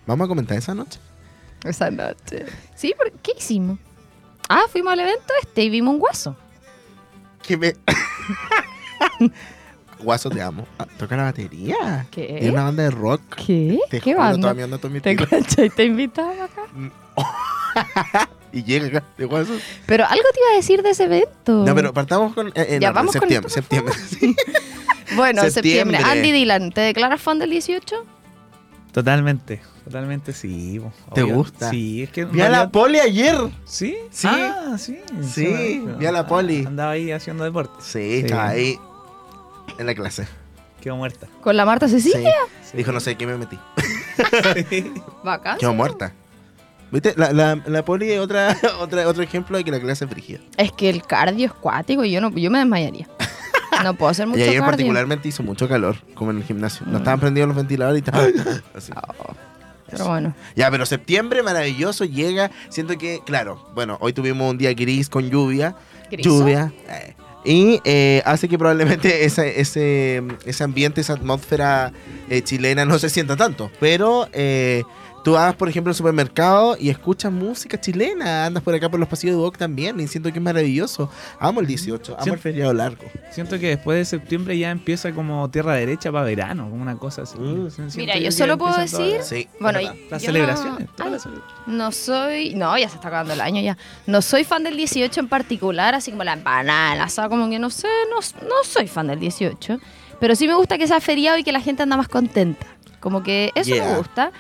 ¿Vamos 0.07 0.25
a 0.25 0.29
comentar 0.29 0.57
esa 0.57 0.75
noche? 0.75 0.99
Esa 1.65 1.91
noche. 1.91 2.47
Sí, 2.75 2.95
¿por 2.97 3.11
¿qué 3.13 3.33
hicimos? 3.37 3.79
Ah, 4.49 4.63
fuimos 4.71 4.93
al 4.93 5.01
evento 5.01 5.33
este 5.43 5.65
y 5.65 5.71
vimos 5.71 5.95
un 5.95 6.01
guaso. 6.01 6.37
Que 7.43 7.57
me... 7.57 7.75
Guaso, 10.03 10.31
te 10.31 10.41
amo. 10.41 10.67
Ah, 10.79 10.87
¿Toca 10.99 11.15
la 11.17 11.25
batería? 11.25 12.07
¿Qué? 12.11 12.39
Es 12.41 12.51
una 12.51 12.65
banda 12.65 12.83
de 12.85 12.91
rock. 12.91 13.21
¿Qué? 13.47 13.79
Te 13.91 14.01
¿Qué 14.01 14.13
juro, 14.13 14.25
banda? 14.25 14.41
todavía 14.41 14.65
ando 14.65 14.79
todo 14.79 14.91
mi 14.91 15.01
¿Te 15.01 15.15
cachai? 15.15 15.69
¿Te 15.69 15.85
invitaba 15.85 16.45
acá? 16.45 16.63
Y 18.53 18.63
llega 18.65 18.87
acá, 18.89 19.05
de 19.17 19.25
guaso. 19.27 19.53
Pero 19.87 20.05
algo 20.07 20.25
te 20.35 20.41
iba 20.41 20.51
a 20.53 20.57
decir 20.57 20.83
de 20.83 20.91
ese 20.91 21.05
evento. 21.05 21.65
No, 21.65 21.75
pero 21.75 21.93
partamos 21.95 22.35
con... 22.35 22.49
eh, 22.49 22.53
eh, 22.57 22.79
Ya, 22.81 22.89
no, 22.89 22.95
vamos 22.95 23.13
con 23.13 23.21
septiembre, 23.29 23.43
por 23.43 23.51
septiembre. 23.51 23.95
Bueno, 25.17 25.43
septiembre. 25.51 25.97
septiembre. 25.99 26.21
Andy 26.21 26.31
Dylan, 26.33 26.71
¿te 26.71 26.81
declaras 26.83 27.21
fan 27.21 27.41
del 27.41 27.51
18? 27.51 27.97
Totalmente, 28.93 29.61
totalmente 29.85 30.33
sí. 30.33 30.81
¿Te 31.15 31.23
obvio. 31.23 31.35
gusta? 31.35 31.71
Sí, 31.71 32.05
es 32.05 32.11
que... 32.11 32.25
Vi 32.27 32.41
a 32.41 32.45
la 32.45 32.51
realidad- 32.51 32.71
poli 32.71 32.99
ayer. 33.01 33.37
¿Sí? 33.65 33.97
Sí. 34.11 34.29
Ah, 34.31 34.77
sí. 34.79 35.01
Sí, 35.23 35.83
vi 35.99 36.07
a 36.07 36.13
la 36.13 36.27
poli. 36.29 36.65
Andaba 36.65 36.93
ahí 36.93 37.11
haciendo 37.11 37.43
deporte. 37.45 37.75
Sí, 37.83 38.21
estaba 38.25 38.49
ahí 38.51 38.79
en 39.79 39.87
la 39.87 39.95
clase. 39.95 40.29
Quedó 40.81 40.97
muerta. 40.97 41.27
¿Con 41.43 41.57
la 41.57 41.65
Marta 41.65 41.89
Cecilia? 41.89 42.33
Sí. 42.65 42.77
Dijo, 42.77 42.93
no 42.93 43.01
sé 43.01 43.17
qué 43.17 43.27
me 43.27 43.37
metí. 43.37 43.59
Bacán. 45.25 45.59
Quedó 45.59 45.75
muerta. 45.75 46.13
¿Viste? 46.93 47.15
La, 47.17 47.33
la, 47.33 47.61
la 47.67 47.85
poli 47.85 48.11
es 48.11 48.19
otra, 48.21 48.57
otra, 48.81 49.07
otro 49.09 49.23
ejemplo 49.23 49.57
de 49.59 49.65
que 49.65 49.71
la 49.71 49.81
clase 49.81 50.05
es 50.05 50.11
frígida. 50.11 50.41
Es 50.57 50.73
que 50.73 50.91
el 50.91 51.03
cardio 51.03 51.47
es 51.47 51.53
cuático 51.53 52.05
y 52.05 52.11
yo, 52.11 52.21
no, 52.21 52.31
yo 52.31 52.51
me 52.51 52.59
desmayaría. 52.59 53.07
No 53.85 53.95
puedo 53.95 54.11
hacer 54.11 54.27
mucho 54.27 54.41
Y 54.41 54.43
ayer 54.43 54.55
cardio. 54.57 54.71
particularmente 54.71 55.29
hizo 55.29 55.43
mucho 55.43 55.69
calor, 55.69 55.97
como 56.15 56.31
en 56.33 56.39
el 56.39 56.45
gimnasio. 56.45 56.85
No 56.87 56.95
Mm. 56.95 56.97
estaban 56.97 57.21
prendidos 57.21 57.49
los 57.49 57.57
ventiladores 57.57 58.03
y 58.03 58.05
estaba 58.05 58.25
así. 58.75 58.93
Oh, 58.95 59.35
pero 59.91 60.07
bueno. 60.07 60.35
Ya, 60.57 60.71
pero 60.71 60.85
septiembre 60.87 61.43
maravilloso 61.43 62.05
llega. 62.05 62.51
Siento 62.69 62.97
que, 62.99 63.21
claro, 63.25 63.65
bueno, 63.75 63.97
hoy 64.01 64.13
tuvimos 64.13 64.51
un 64.51 64.59
día 64.59 64.73
gris 64.75 65.09
con 65.09 65.29
lluvia. 65.31 65.75
¿Griso? 66.11 66.29
Lluvia. 66.31 66.73
eh, 66.89 67.15
y 67.45 67.81
eh, 67.85 68.21
hace 68.27 68.49
que 68.49 68.59
probablemente 68.59 69.25
ese, 69.25 69.61
ese, 69.61 70.23
ese 70.45 70.63
ambiente, 70.65 71.01
esa 71.01 71.15
atmósfera 71.15 71.91
eh, 72.29 72.43
chilena 72.43 72.85
no 72.85 72.99
se 72.99 73.09
sienta 73.09 73.35
tanto. 73.37 73.71
Pero 73.81 74.29
eh, 74.35 74.83
Tú 75.23 75.33
vas, 75.33 75.55
por 75.55 75.69
ejemplo, 75.69 75.91
al 75.91 75.95
supermercado 75.95 76.77
y 76.81 76.89
escuchas 76.89 77.31
música 77.31 77.79
chilena. 77.79 78.47
Andas 78.47 78.63
por 78.63 78.75
acá 78.75 78.89
por 78.89 78.99
los 78.99 79.07
pasillos 79.09 79.37
de 79.37 79.43
Vogue 79.43 79.59
también. 79.59 80.01
Y 80.01 80.09
siento 80.09 80.33
que 80.33 80.39
es 80.39 80.43
maravilloso. 80.43 81.11
Amo 81.39 81.61
el 81.61 81.67
18, 81.67 82.17
amo 82.19 82.33
el 82.33 82.39
feriado 82.39 82.73
largo. 82.73 83.05
Siento 83.31 83.59
que 83.59 83.69
después 83.69 83.99
de 83.99 84.05
septiembre 84.07 84.57
ya 84.59 84.71
empieza 84.71 85.13
como 85.13 85.51
tierra 85.51 85.75
derecha 85.75 86.11
para 86.11 86.25
verano, 86.25 86.71
como 86.71 86.81
una 86.81 86.97
cosa 86.97 87.23
así. 87.23 87.37
Mm. 87.39 87.69
Mira, 87.97 88.17
yo 88.19 88.33
solo 88.33 88.57
puedo 88.57 88.75
decir- 88.79 89.21
Sí. 89.23 89.47
Bueno, 89.61 89.81
y- 89.83 89.85
Las 90.11 90.23
yo 90.23 90.27
celebraciones, 90.29 90.81
no- 90.89 90.95
todas 90.97 91.07
Ay, 91.07 91.13
las 91.13 91.23
celebraciones. 91.23 91.67
No 91.67 91.93
soy. 91.93 92.55
No, 92.55 92.79
ya 92.79 92.89
se 92.89 92.95
está 92.95 93.09
acabando 93.09 93.35
el 93.35 93.43
año 93.43 93.61
ya. 93.61 93.77
No 94.07 94.23
soy 94.23 94.45
fan 94.45 94.63
del 94.65 94.77
18 94.79 95.21
en 95.21 95.29
particular, 95.29 95.95
así 95.95 96.11
como 96.13 96.25
la 96.25 96.33
empanada, 96.33 96.95
el 96.95 97.01
asado, 97.03 97.29
como 97.29 97.51
que 97.51 97.59
no 97.59 97.69
sé, 97.69 97.89
no, 98.09 98.17
no 98.49 98.55
soy 98.65 98.89
fan 98.89 99.09
del 99.09 99.21
18. 99.21 99.79
Pero 100.19 100.35
sí 100.35 100.49
me 100.49 100.55
gusta 100.55 100.79
que 100.79 100.87
sea 100.87 101.01
feriado 101.01 101.37
y 101.37 101.45
que 101.45 101.53
la 101.53 101.61
gente 101.61 101.83
anda 101.83 101.99
más 101.99 102.09
contenta. 102.09 102.67
Como 103.01 103.23
que 103.23 103.51
eso 103.55 103.75
Yeah. 103.75 103.85
me 103.93 103.97
gusta. 103.99 104.33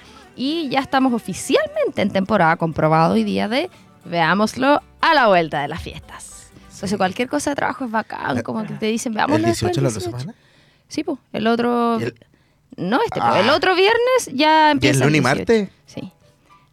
Y 0.42 0.70
ya 0.70 0.78
estamos 0.80 1.12
oficialmente 1.12 2.00
en 2.00 2.10
temporada 2.10 2.56
comprobado 2.56 3.12
hoy 3.12 3.24
día 3.24 3.46
de 3.46 3.68
veámoslo 4.06 4.80
a 5.02 5.12
la 5.14 5.26
vuelta 5.26 5.60
de 5.60 5.68
las 5.68 5.82
fiestas. 5.82 6.50
Entonces 6.72 6.96
cualquier 6.96 7.28
cosa 7.28 7.50
de 7.50 7.56
trabajo 7.56 7.84
es 7.84 7.90
bacán, 7.90 8.40
como 8.40 8.64
que 8.66 8.72
te 8.72 8.86
dicen 8.86 9.12
veámoslo 9.12 9.44
¿El 9.44 9.50
después 9.52 9.72
18 9.76 9.80
la 9.82 9.88
del 9.90 9.98
otra 9.98 10.08
18. 10.08 10.20
semana? 10.32 10.38
Sí, 10.88 11.04
pues, 11.04 11.18
el 11.34 11.46
otro... 11.46 12.00
¿Y 12.00 12.04
el- 12.04 12.26
No, 12.78 13.00
este, 13.04 13.20
Ah. 13.22 13.38
el 13.40 13.50
otro 13.50 13.74
viernes 13.74 14.30
ya 14.32 14.62
¿Y 14.62 14.64
el 14.64 14.70
empieza 14.72 15.04
lunes 15.04 15.18
y 15.20 15.20
18. 15.20 15.36
martes? 15.36 15.68
Sí. 15.84 16.10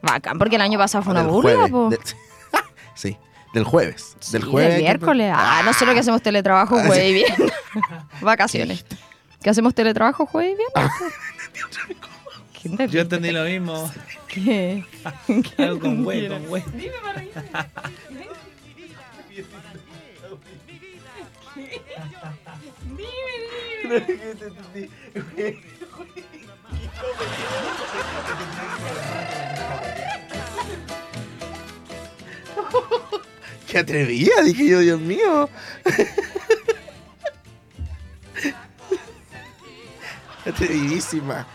Bacán, 0.02 0.38
porque 0.40 0.56
el 0.56 0.62
año 0.62 0.80
pasado 0.80 1.04
fue 1.04 1.12
una 1.12 1.24
Del 1.24 1.32
burla, 1.32 1.68
po. 1.68 1.90
Del- 1.90 2.00
sí, 2.96 3.18
del 3.54 3.66
jueves. 3.66 4.16
Sí, 4.22 4.32
del 4.32 4.46
jueves. 4.46 4.76
del 4.76 4.84
miércoles. 4.84 5.34
Ah, 5.36 5.62
nosotros 5.66 5.94
que 5.94 6.00
hacemos 6.00 6.22
teletrabajo 6.22 6.78
Ah, 6.78 6.86
jueves 6.88 7.10
y 7.10 7.14
viernes. 7.16 7.52
Vacaciones. 8.22 8.86
¿Que 9.44 9.50
hacemos 9.50 9.76
teletrabajo 9.76 10.26
jueves 10.26 10.54
y 10.54 10.56
viernes? 10.56 10.94
¿Qué? 12.62 12.88
Yo 12.90 13.02
entendí 13.02 13.32
lo 13.32 13.44
mismo. 13.44 13.92
¿Qué? 14.28 14.84
Algo 15.58 15.80
con 15.80 16.04
güey, 16.04 16.28
con 16.28 16.46
güey. 16.48 16.64
Qué 33.68 33.78
atrevida, 33.78 34.42
dije 34.44 34.68
yo, 34.68 34.80
Dios 34.80 35.00
mío. 35.00 35.48
Atrevidísima. 40.46 41.46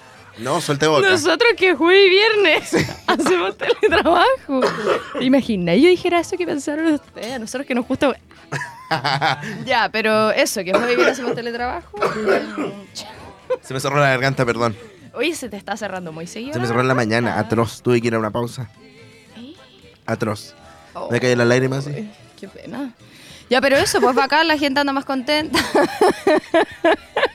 No, 0.42 0.60
suelte 0.60 0.86
boca. 0.86 1.08
Nosotros 1.08 1.52
que 1.56 1.74
jueves 1.74 2.06
y 2.06 2.10
viernes 2.10 2.88
hacemos 3.06 3.56
teletrabajo. 3.56 4.60
¿Te 5.18 5.24
imaginas? 5.24 5.76
Yo 5.76 5.88
dijera 5.88 6.20
eso 6.20 6.36
que 6.36 6.46
pensaron 6.46 6.94
ustedes. 6.94 7.32
A 7.32 7.38
nosotros 7.38 7.66
que 7.66 7.74
nos 7.74 7.86
gusta. 7.86 8.16
ya, 9.64 9.88
pero 9.90 10.30
eso, 10.30 10.62
que 10.64 10.72
jueves 10.72 10.92
y 10.92 10.96
viernes 10.96 11.14
hacemos 11.14 11.34
teletrabajo. 11.34 11.98
Se 13.60 13.74
me 13.74 13.80
cerró 13.80 14.00
la 14.00 14.08
garganta, 14.10 14.44
perdón. 14.44 14.76
Oye, 15.14 15.34
se 15.34 15.48
te 15.48 15.56
está 15.56 15.76
cerrando 15.76 16.12
muy 16.12 16.26
seguido. 16.26 16.54
Se 16.54 16.58
me 16.58 16.64
la 16.64 16.68
cerró 16.68 16.80
en 16.80 16.88
la 16.88 16.94
mañana. 16.94 17.38
Atroz. 17.38 17.82
Tuve 17.82 18.00
que 18.00 18.08
ir 18.08 18.14
a 18.14 18.18
una 18.18 18.30
pausa. 18.30 18.70
¿Eh? 19.36 19.54
Atroz. 20.06 20.54
Oh. 20.94 21.10
Me 21.10 21.20
caí 21.20 21.36
las 21.36 21.46
lágrimas 21.46 21.86
así. 21.86 22.10
Qué 22.38 22.48
pena. 22.48 22.94
Ya, 23.50 23.60
pero 23.60 23.76
eso, 23.76 24.00
pues 24.00 24.16
bacán, 24.16 24.48
la 24.48 24.56
gente 24.56 24.80
anda 24.80 24.92
más 24.92 25.04
contenta. 25.04 25.58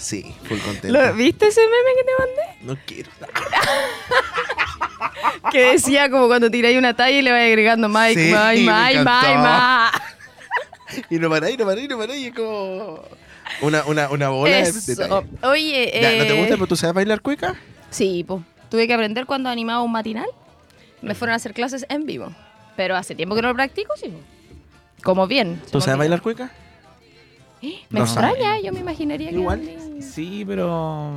Sí, 0.00 0.34
full 0.48 0.58
contento. 0.58 0.88
¿Lo- 0.98 1.12
¿Viste 1.14 1.46
ese 1.48 1.60
meme 1.60 1.90
que 1.96 2.04
te 2.04 2.10
mandé? 2.18 2.56
No 2.62 2.78
quiero. 2.86 3.10
Que 5.52 5.72
decía 5.72 6.10
como 6.10 6.26
cuando 6.26 6.50
tiráis 6.50 6.76
una 6.78 6.94
talla 6.94 7.18
y 7.18 7.22
le 7.22 7.30
vais 7.32 7.48
agregando 7.48 7.88
Mike, 7.88 8.14
Sí, 8.20 8.32
Mike, 8.34 8.98
encantó. 8.98 9.28
Mike, 9.28 9.38
Mike. 9.38 11.06
Y 11.10 11.18
no 11.18 11.30
paráis, 11.30 11.56
no 11.58 11.64
paráis, 11.66 11.88
no 11.88 11.98
paráis. 11.98 12.26
Es 12.28 12.34
como 12.34 13.02
una, 13.62 13.84
una, 13.84 14.10
una 14.10 14.28
bola 14.28 14.56
de 14.56 14.62
Eso. 14.62 14.80
detalle. 14.86 15.26
Oye, 15.42 15.90
Ya, 16.00 16.12
¿No 16.18 16.24
te 16.24 16.34
eh, 16.34 16.38
gusta, 16.40 16.54
pero 16.54 16.66
tú 16.66 16.76
sabes 16.76 16.94
bailar 16.94 17.20
cueca? 17.20 17.54
Sí, 17.90 18.24
pues. 18.26 18.42
Tuve 18.70 18.86
que 18.86 18.94
aprender 18.94 19.24
cuando 19.26 19.48
animaba 19.48 19.82
un 19.82 19.92
matinal. 19.92 20.26
Me 21.02 21.14
fueron 21.14 21.32
a 21.34 21.36
hacer 21.36 21.54
clases 21.54 21.86
en 21.88 22.06
vivo. 22.06 22.32
Pero 22.76 22.96
hace 22.96 23.14
tiempo 23.14 23.34
que 23.34 23.42
no 23.42 23.48
lo 23.48 23.54
practico, 23.54 23.94
sí. 23.96 24.08
po. 24.08 24.18
Como 25.02 25.26
bien. 25.26 25.60
¿Tú 25.70 25.80
sabes 25.80 25.98
bailar 25.98 26.20
cueca? 26.22 26.50
Me 27.62 27.74
No 27.90 28.04
extraña, 28.04 28.58
yo 28.60 28.72
me 28.72 28.80
imaginaría 28.80 29.30
que... 29.30 29.36
Igual. 29.36 29.62
Sí, 30.00 30.44
pero 30.46 31.12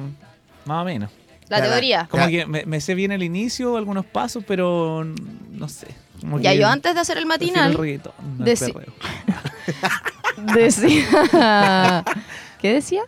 más 0.65 0.81
o 0.81 0.85
menos. 0.85 1.09
La 1.49 1.61
teoría. 1.61 2.07
Como 2.09 2.23
Ya. 2.23 2.29
que 2.29 2.45
me, 2.45 2.65
me 2.65 2.81
sé 2.81 2.95
bien 2.95 3.11
el 3.11 3.23
inicio, 3.23 3.77
algunos 3.77 4.05
pasos, 4.05 4.43
pero 4.47 5.05
no 5.51 5.69
sé. 5.69 5.87
Como 6.21 6.39
Ya, 6.39 6.51
que 6.51 6.59
yo 6.59 6.67
antes 6.67 6.95
de 6.95 7.01
hacer 7.01 7.17
el 7.17 7.25
matinal... 7.25 7.71
El 7.71 8.01
no 8.37 8.45
perreo. 8.45 8.93
Decía. 10.55 12.03
¿Qué 12.61 12.73
decía? 12.73 13.03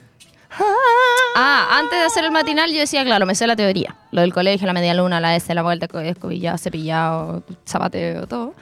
Ah, 1.36 1.80
antes 1.80 2.00
de 2.00 2.06
hacer 2.06 2.24
el 2.24 2.32
matinal 2.32 2.72
yo 2.72 2.80
decía, 2.80 3.04
claro, 3.04 3.26
me 3.26 3.36
sé 3.36 3.48
la 3.48 3.56
teoría. 3.56 3.96
Lo 4.12 4.22
del 4.22 4.34
colegio, 4.34 4.68
la 4.68 4.74
media 4.74 4.94
luna, 4.94 5.20
la 5.20 5.36
S, 5.36 5.54
la 5.54 5.64
vuelta, 5.64 5.88
escobillado, 6.04 6.58
cepillado, 6.58 7.44
zapateo, 7.68 8.28
todo. 8.28 8.54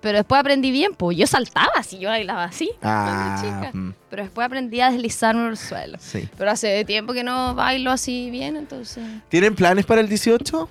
Pero 0.00 0.16
después 0.18 0.38
aprendí 0.40 0.70
bien, 0.70 0.94
pues 0.94 1.16
yo 1.18 1.26
saltaba 1.26 1.72
así, 1.76 1.98
yo 1.98 2.08
bailaba 2.08 2.44
así. 2.44 2.70
Ah, 2.82 3.36
cuando 3.42 3.66
chica. 3.66 3.78
mm. 3.78 3.94
Pero 4.08 4.22
después 4.22 4.46
aprendí 4.46 4.80
a 4.80 4.90
deslizarme 4.90 5.42
por 5.42 5.50
el 5.50 5.56
suelo. 5.58 5.98
Sí. 6.00 6.28
Pero 6.38 6.50
hace 6.50 6.84
tiempo 6.86 7.12
que 7.12 7.22
no 7.22 7.54
bailo 7.54 7.90
así 7.90 8.30
bien, 8.30 8.56
entonces... 8.56 9.04
¿Tienen 9.28 9.54
planes 9.54 9.84
para 9.84 10.00
el 10.00 10.08
18? 10.08 10.68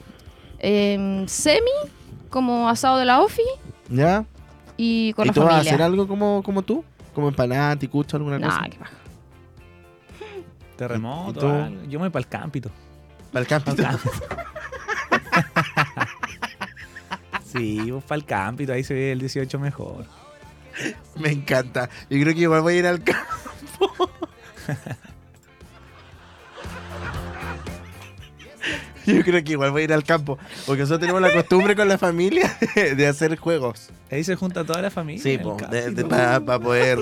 em, 0.60 1.28
semi, 1.28 1.70
como 2.30 2.68
asado 2.70 2.98
de 2.98 3.06
la 3.06 3.22
OFI 3.22 3.42
¿Ya? 3.90 4.26
y 4.76 5.14
con 5.14 5.26
¿Y 5.26 5.28
la 5.30 5.34
tú 5.34 5.40
vas 5.42 5.48
a 5.48 5.52
familia. 5.54 5.72
hacer 5.72 5.82
algo 5.84 6.08
como, 6.08 6.42
como 6.44 6.62
tú? 6.64 6.84
¿Como 7.14 7.28
empanada, 7.30 7.76
ticucho, 7.76 8.18
alguna 8.18 8.40
cosa? 8.40 8.62
Nah, 8.62 8.68
qué 8.70 8.78
paja. 8.78 8.92
Terremoto, 10.76 11.32
¿Y 11.32 11.42
tú? 11.42 11.48
algo. 11.48 11.84
Yo 11.84 12.00
me 12.00 12.06
voy 12.06 12.10
para 12.10 12.22
el 12.24 12.28
campito. 12.28 12.70
¿Para 13.32 13.42
el 13.42 13.48
camping? 13.48 13.74
Sí, 17.52 17.92
para 18.08 18.18
el 18.18 18.26
campito, 18.26 18.74
ahí 18.74 18.84
se 18.84 18.94
ve 18.94 19.12
el 19.12 19.20
18 19.20 19.60
mejor. 19.60 20.06
Me 21.16 21.32
encanta. 21.32 21.90
Yo 22.10 22.22
creo 22.22 22.34
que 22.34 22.42
igual 22.42 22.62
voy 22.62 22.76
a 22.76 22.80
ir 22.80 22.88
al 22.88 23.04
campo. 23.04 24.10
Yo 29.06 29.24
creo 29.24 29.44
que 29.44 29.54
igual 29.54 29.72
voy 29.72 29.82
a 29.82 29.86
ir 29.86 29.94
al 29.94 30.04
campo. 30.04 30.38
Porque 30.68 30.82
nosotros 30.82 31.00
tenemos 31.00 31.22
la 31.22 31.34
costumbre 31.34 31.76
con 31.76 31.88
la 31.88 31.98
familia 31.98 32.56
de 32.76 33.08
hacer 33.08 33.36
juegos. 33.38 33.90
Ahí 34.12 34.24
se 34.24 34.36
junta 34.36 34.64
toda 34.64 34.82
la 34.82 34.92
familia. 34.92 35.24
Sí, 35.24 35.40
para 36.08 36.60
poder 36.60 37.00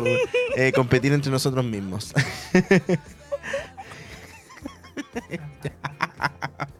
eh, 0.55 0.71
competir 0.73 1.11
entre 1.11 1.31
nosotros 1.31 1.65
mismos. 1.65 2.13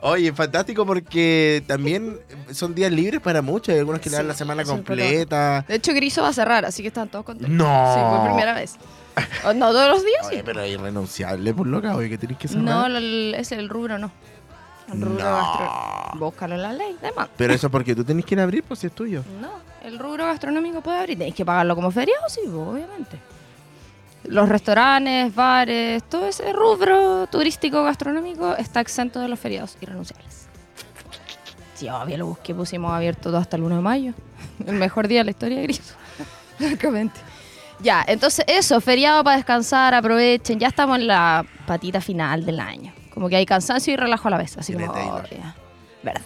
Oye, 0.00 0.32
fantástico 0.32 0.86
porque 0.86 1.62
también 1.66 2.18
son 2.52 2.74
días 2.74 2.92
libres 2.92 3.20
para 3.20 3.42
muchos. 3.42 3.72
Hay 3.72 3.80
algunos 3.80 4.00
que 4.00 4.08
le 4.10 4.16
dan 4.16 4.26
Sí, 4.26 4.28
la 4.28 4.34
semana 4.34 4.64
completa. 4.64 5.64
De 5.66 5.74
hecho, 5.74 5.92
Griso 5.92 6.22
va 6.22 6.28
a 6.28 6.32
cerrar, 6.32 6.64
así 6.64 6.82
que 6.82 6.88
están 6.88 7.08
todos 7.08 7.24
contentos. 7.24 7.50
No. 7.54 7.94
Sí, 7.94 8.00
por 8.00 8.26
primera 8.28 8.54
vez. 8.54 8.76
O, 9.44 9.52
No, 9.52 9.72
todos 9.72 9.88
los 9.90 10.04
días, 10.04 10.26
Oye, 10.28 10.36
sí. 10.38 10.42
pero 10.44 10.60
es 10.60 10.72
irrenunciable 10.72 11.52
por 11.52 11.66
loca, 11.66 11.96
oye, 11.96 12.08
que 12.08 12.18
tenés 12.18 12.38
que 12.38 12.46
cerrar. 12.46 12.64
No, 12.64 12.86
el- 12.86 13.34
es 13.36 13.50
el 13.50 13.68
rubro, 13.68 13.98
no. 13.98 14.12
El 14.92 15.00
rubro 15.02 15.24
No. 15.24 15.30
gastronómico. 15.36 16.18
Búscalo 16.18 16.54
en 16.54 16.62
la 16.62 16.72
ley, 16.72 16.96
demanda. 17.02 17.28
Pero 17.36 17.52
eso 17.52 17.68
porque 17.68 17.94
tú 17.96 18.04
tenés 18.04 18.24
que 18.24 18.34
ir 18.36 18.40
a 18.40 18.44
abrir, 18.44 18.62
pues 18.62 18.78
si 18.80 18.86
es 18.86 18.92
tuyo. 18.94 19.24
No, 19.40 19.50
el 19.82 19.98
rubro 19.98 20.24
gastronómico 20.26 20.80
puede 20.80 20.98
abrir. 21.00 21.18
Tenéis 21.18 21.34
que 21.34 21.44
pagarlo 21.44 21.74
como 21.74 21.90
feriado, 21.90 22.22
sí, 22.28 22.40
obviamente. 22.46 23.18
Los 24.28 24.48
restaurantes, 24.48 25.34
bares, 25.34 26.02
todo 26.04 26.26
ese 26.26 26.52
rubro 26.52 27.26
turístico 27.28 27.82
gastronómico 27.82 28.54
está 28.56 28.80
exento 28.80 29.20
de 29.20 29.28
los 29.28 29.38
feriados 29.38 29.76
irrenunciables. 29.80 30.48
Sí, 31.74 31.88
obvio, 31.88 32.18
lo 32.18 32.26
busqué, 32.26 32.54
pusimos 32.54 32.92
abierto 32.92 33.30
todo 33.30 33.38
hasta 33.38 33.56
el 33.56 33.62
1 33.62 33.76
de 33.76 33.82
mayo. 33.82 34.12
El 34.66 34.74
mejor 34.74 35.08
día 35.08 35.20
de 35.20 35.24
la 35.24 35.30
historia 35.30 35.58
de 35.58 35.62
Griso. 35.62 35.94
Francamente. 36.58 37.18
Ya, 37.80 38.04
entonces 38.06 38.44
eso, 38.48 38.80
feriado 38.80 39.22
para 39.22 39.36
descansar, 39.36 39.94
aprovechen. 39.94 40.58
Ya 40.58 40.66
estamos 40.66 40.98
en 40.98 41.06
la 41.06 41.46
patita 41.66 42.00
final 42.00 42.44
del 42.44 42.58
año. 42.58 42.92
Como 43.14 43.28
que 43.28 43.36
hay 43.36 43.46
cansancio 43.46 43.94
y 43.94 43.96
relajo 43.96 44.28
a 44.28 44.32
la 44.32 44.38
vez. 44.38 44.58
Así 44.58 44.72
como, 44.72 44.86
oh. 44.86 45.22
Verdad. 46.02 46.22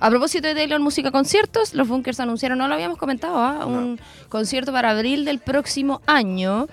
A 0.00 0.10
propósito 0.10 0.48
de 0.48 0.54
Taylor 0.54 0.80
Música 0.80 1.10
Conciertos, 1.10 1.74
los 1.74 1.86
Bunkers 1.88 2.20
anunciaron, 2.20 2.58
no 2.58 2.68
lo 2.68 2.74
habíamos 2.74 2.98
comentado, 2.98 3.38
¿ah? 3.38 3.66
un 3.66 4.00
concierto 4.28 4.72
para 4.72 4.90
abril 4.90 5.24
del 5.24 5.38
próximo 5.38 6.00
año 6.06 6.66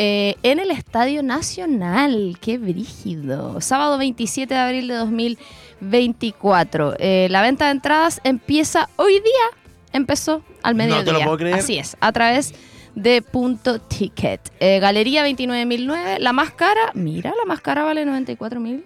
eh, 0.00 0.36
en 0.44 0.60
el 0.60 0.70
Estadio 0.70 1.24
Nacional. 1.24 2.38
¡Qué 2.40 2.56
brígido! 2.56 3.60
Sábado 3.60 3.98
27 3.98 4.54
de 4.54 4.60
abril 4.60 4.86
de 4.88 4.94
2024. 4.94 6.94
Eh, 6.98 7.28
la 7.30 7.42
venta 7.42 7.66
de 7.66 7.72
entradas 7.72 8.20
empieza 8.24 8.88
hoy 8.96 9.14
día. 9.14 9.60
Empezó 9.92 10.42
al 10.62 10.76
No 10.76 10.84
te 10.84 10.88
mediodía. 10.90 11.12
lo 11.12 11.22
puedo 11.24 11.38
creer. 11.38 11.54
Así 11.56 11.78
es, 11.78 11.96
a 12.00 12.12
través 12.12 12.54
de 12.94 13.22
punto 13.22 13.80
ticket. 13.80 14.40
Eh, 14.60 14.78
Galería 14.80 15.26
29.009. 15.26 16.18
La 16.20 16.32
más 16.32 16.50
cara, 16.52 16.90
mira, 16.94 17.32
la 17.36 17.44
más 17.46 17.60
cara 17.60 17.84
vale 17.84 18.04
94.000. 18.06 18.84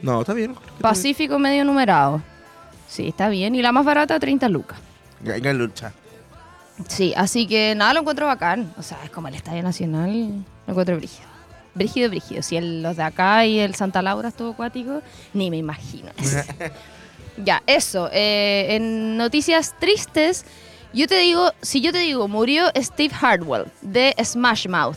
No, 0.00 0.20
está 0.20 0.32
bien. 0.32 0.54
Pacífico 0.80 1.38
medio 1.38 1.64
numerado. 1.64 2.22
Sí, 2.88 3.08
está 3.08 3.28
bien. 3.28 3.54
Y 3.54 3.62
la 3.62 3.72
más 3.72 3.84
barata, 3.84 4.18
30 4.18 4.48
lucas. 4.48 4.78
Venga, 5.20 5.52
lucha. 5.52 5.92
Sí, 6.88 7.12
así 7.16 7.46
que 7.46 7.74
nada, 7.74 7.94
lo 7.94 8.00
encuentro 8.00 8.26
bacán. 8.26 8.72
O 8.78 8.82
sea, 8.82 8.98
es 9.04 9.10
como 9.10 9.28
el 9.28 9.34
Estadio 9.34 9.62
Nacional, 9.62 10.44
lo 10.66 10.70
encuentro 10.72 10.96
brígido. 10.96 11.28
Brígido, 11.74 12.08
brígido. 12.10 12.42
Si 12.42 12.56
el- 12.56 12.82
los 12.82 12.96
de 12.96 13.02
acá 13.04 13.46
y 13.46 13.58
el 13.60 13.74
Santa 13.74 14.02
Laura 14.02 14.28
estuvo 14.28 14.50
acuático, 14.52 15.02
ni 15.34 15.50
me 15.50 15.56
imagino. 15.56 16.10
eso. 16.16 16.38
ya, 17.44 17.62
eso. 17.66 18.08
eh, 18.12 18.66
en 18.76 19.16
noticias 19.16 19.74
tristes, 19.78 20.44
yo 20.92 21.06
te 21.06 21.18
digo, 21.18 21.52
si 21.62 21.80
yo 21.80 21.92
te 21.92 21.98
digo, 21.98 22.26
murió 22.28 22.64
Steve 22.76 23.14
Hardwell 23.14 23.66
de 23.82 24.14
Smash 24.24 24.66
Mouth. 24.68 24.96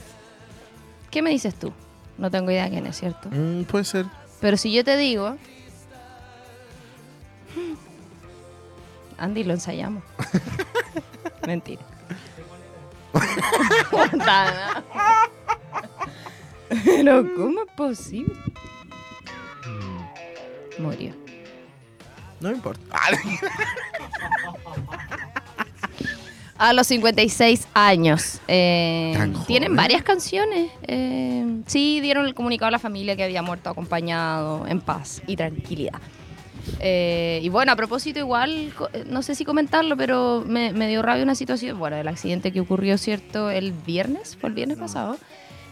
¿Qué 1.11 1.21
me 1.21 1.29
dices 1.29 1.53
tú? 1.53 1.71
No 2.17 2.31
tengo 2.31 2.49
idea 2.49 2.67
quién 2.69 2.87
es, 2.87 2.97
¿cierto? 2.99 3.29
Mm, 3.31 3.63
puede 3.65 3.85
ser. 3.85 4.05
Pero 4.41 4.57
si 4.57 4.71
yo 4.71 4.83
te 4.83 4.97
digo... 4.97 5.35
Andy, 9.19 9.43
lo 9.43 9.53
ensayamos. 9.53 10.03
Mentira. 11.45 11.81
Pero, 16.85 17.25
¿cómo 17.35 17.63
es 17.63 17.71
posible? 17.75 18.33
Murió. 20.79 21.13
No 22.39 22.49
me 22.49 22.55
importa. 22.55 22.83
A 26.57 26.73
los 26.73 26.87
56 26.87 27.67
años. 27.73 28.39
Eh, 28.47 29.33
tienen 29.47 29.75
varias 29.75 30.03
canciones. 30.03 30.71
Eh, 30.87 31.61
sí, 31.67 31.99
dieron 32.01 32.25
el 32.25 32.33
comunicado 32.33 32.69
a 32.69 32.71
la 32.71 32.79
familia 32.79 33.15
que 33.15 33.23
había 33.23 33.41
muerto 33.41 33.69
acompañado 33.69 34.65
en 34.67 34.81
paz 34.81 35.21
y 35.27 35.35
tranquilidad. 35.35 35.99
Eh, 36.79 37.39
y 37.43 37.49
bueno, 37.49 37.71
a 37.71 37.75
propósito, 37.75 38.19
igual, 38.19 38.73
eh, 38.93 39.03
no 39.07 39.21
sé 39.21 39.35
si 39.35 39.43
comentarlo, 39.45 39.97
pero 39.97 40.43
me, 40.45 40.71
me 40.73 40.87
dio 40.87 41.01
rabia 41.01 41.23
una 41.23 41.35
situación. 41.35 41.77
Bueno, 41.77 41.97
el 41.97 42.07
accidente 42.07 42.51
que 42.53 42.59
ocurrió, 42.61 42.97
¿cierto? 42.97 43.49
El 43.49 43.71
viernes, 43.73 44.37
fue 44.39 44.49
el 44.49 44.55
viernes 44.55 44.77
pasado, 44.77 45.17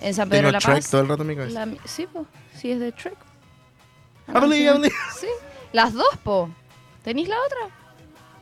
en 0.01 0.13
San 0.13 0.29
Pedro 0.29 0.47
de 0.47 0.53
la 0.53 0.59
Paz. 0.59 0.89
todo 0.89 1.01
el 1.01 1.07
rato 1.07 1.21
en 1.23 1.27
mi 1.29 1.35
cabeza. 1.35 1.65
La- 1.65 1.73
sí, 1.85 2.07
po, 2.07 2.25
sí, 2.55 2.71
es 2.71 2.79
de 2.79 2.91
Trek. 2.91 3.15
I 4.27 4.33
believe, 4.33 4.63
I 4.65 4.73
believe. 4.73 4.95
Sí, 5.19 5.27
las 5.73 5.93
dos, 5.93 6.17
po. 6.23 6.49
¿Tenéis 7.03 7.27
la 7.29 7.35
otra? 7.45 7.75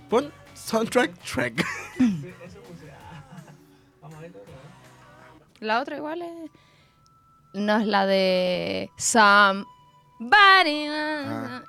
Pon 0.10 0.32
soundtrack 0.54 1.18
track. 1.24 1.66
La 5.60 5.82
otra 5.82 5.98
igual 5.98 6.22
es. 6.22 6.52
No 7.54 7.78
es 7.80 7.86
la 7.88 8.06
de. 8.06 8.90
Somebody. 8.98 9.66
Ah. 10.90 11.64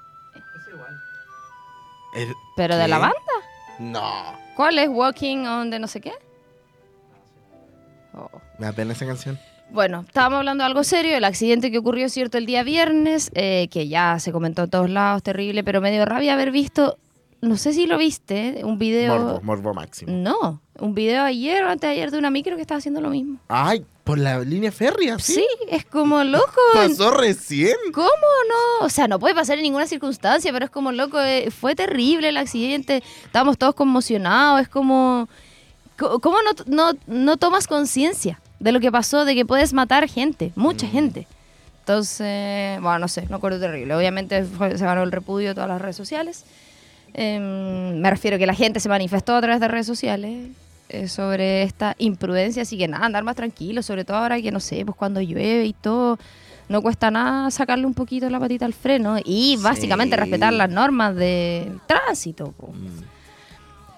El- 2.22 2.34
Pero 2.56 2.76
de 2.76 2.88
la 2.88 2.98
banda. 2.98 3.16
No. 3.78 4.38
¿Cuál 4.56 4.78
es? 4.78 4.88
Walking 4.88 5.46
on 5.46 5.70
de 5.70 5.78
no 5.78 5.86
sé 5.86 6.00
qué. 6.00 6.12
Oh. 8.14 8.28
Me 8.58 8.66
da 8.66 8.72
pena 8.72 8.92
esa 8.92 9.06
canción. 9.06 9.38
Bueno, 9.70 10.04
estábamos 10.06 10.38
hablando 10.38 10.62
de 10.64 10.66
algo 10.66 10.82
serio, 10.82 11.16
el 11.16 11.24
accidente 11.24 11.70
que 11.70 11.78
ocurrió, 11.78 12.08
cierto, 12.08 12.38
el 12.38 12.46
día 12.46 12.64
viernes, 12.64 13.30
eh, 13.34 13.68
que 13.70 13.86
ya 13.86 14.18
se 14.18 14.32
comentó 14.32 14.64
en 14.64 14.70
todos 14.70 14.90
lados, 14.90 15.22
terrible, 15.22 15.62
pero 15.62 15.80
me 15.80 15.92
dio 15.92 16.04
rabia 16.04 16.32
haber 16.34 16.50
visto, 16.50 16.98
no 17.40 17.56
sé 17.56 17.72
si 17.72 17.86
lo 17.86 17.96
viste, 17.98 18.60
un 18.64 18.78
video... 18.78 19.16
Morbo, 19.18 19.40
morbo 19.42 19.74
máximo. 19.74 20.12
No, 20.12 20.60
un 20.78 20.94
video 20.94 21.24
ayer 21.24 21.62
o 21.64 21.68
antes 21.68 21.88
de 21.88 21.92
ayer 21.94 22.10
de 22.10 22.18
una 22.18 22.30
micro 22.30 22.56
que 22.56 22.62
estaba 22.62 22.78
haciendo 22.78 23.00
lo 23.00 23.10
mismo. 23.10 23.38
Ay, 23.48 23.84
por 24.04 24.18
la 24.18 24.40
línea 24.40 24.70
férrea, 24.72 25.18
¿sí? 25.18 25.34
Sí, 25.34 25.46
es 25.70 25.84
como 25.86 26.22
loco. 26.24 26.60
Pasó 26.74 27.10
recién. 27.12 27.76
¿Cómo 27.94 28.08
no? 28.10 28.84
O 28.86 28.88
sea, 28.90 29.08
no 29.08 29.18
puede 29.18 29.34
pasar 29.34 29.56
en 29.58 29.62
ninguna 29.64 29.86
circunstancia, 29.86 30.52
pero 30.52 30.64
es 30.66 30.70
como 30.70 30.92
loco, 30.92 31.20
eh, 31.20 31.50
fue 31.50 31.74
terrible 31.74 32.28
el 32.28 32.36
accidente, 32.36 33.02
estábamos 33.24 33.56
todos 33.58 33.74
conmocionados, 33.74 34.60
es 34.62 34.68
como... 34.68 35.28
co- 35.98 36.18
¿Cómo 36.20 36.38
no, 36.42 36.50
no, 36.92 36.98
no 37.06 37.36
tomas 37.36 37.66
conciencia 37.66 38.40
de 38.58 38.72
lo 38.72 38.80
que 38.80 38.92
pasó, 38.92 39.24
de 39.24 39.34
que 39.34 39.46
puedes 39.46 39.72
matar 39.72 40.08
gente, 40.08 40.52
mucha 40.56 40.86
gente? 40.86 41.26
Entonces, 41.80 42.80
bueno, 42.80 42.98
no 43.00 43.08
sé, 43.08 43.26
no 43.28 43.36
acuerdo 43.36 43.58
terrible. 43.58 43.94
Obviamente 43.94 44.44
fue- 44.44 44.76
se 44.78 44.84
ganó 44.84 45.02
el 45.02 45.10
repudio 45.12 45.48
de 45.48 45.54
todas 45.54 45.68
las 45.68 45.80
redes 45.80 45.96
sociales. 45.96 46.44
Em, 47.14 47.98
me 48.00 48.10
refiero 48.10 48.38
que 48.38 48.46
la 48.46 48.54
gente 48.54 48.80
se 48.80 48.88
manifestó 48.88 49.34
a 49.36 49.40
través 49.40 49.60
de 49.60 49.68
redes 49.68 49.86
sociales 49.86 50.48
eh, 50.88 51.08
sobre 51.08 51.62
esta 51.62 51.94
imprudencia, 51.98 52.62
así 52.62 52.76
que 52.78 52.88
nada, 52.88 53.06
andar 53.06 53.24
más 53.24 53.36
tranquilo, 53.36 53.82
sobre 53.82 54.04
todo 54.04 54.16
ahora 54.18 54.40
que 54.40 54.50
no 54.50 54.60
sé, 54.60 54.84
pues 54.84 54.96
cuando 54.96 55.20
llueve 55.20 55.64
y 55.66 55.72
todo, 55.72 56.18
no 56.68 56.82
cuesta 56.82 57.10
nada 57.10 57.50
sacarle 57.50 57.86
un 57.86 57.94
poquito 57.94 58.28
la 58.30 58.38
patita 58.38 58.64
al 58.64 58.74
freno 58.74 59.16
y 59.24 59.56
básicamente 59.60 60.14
Sí. 60.16 60.20
respetar 60.20 60.52
las 60.52 60.70
normas 60.70 61.14
del 61.16 61.80
tránsito. 61.86 62.54
Mm. 62.58 63.02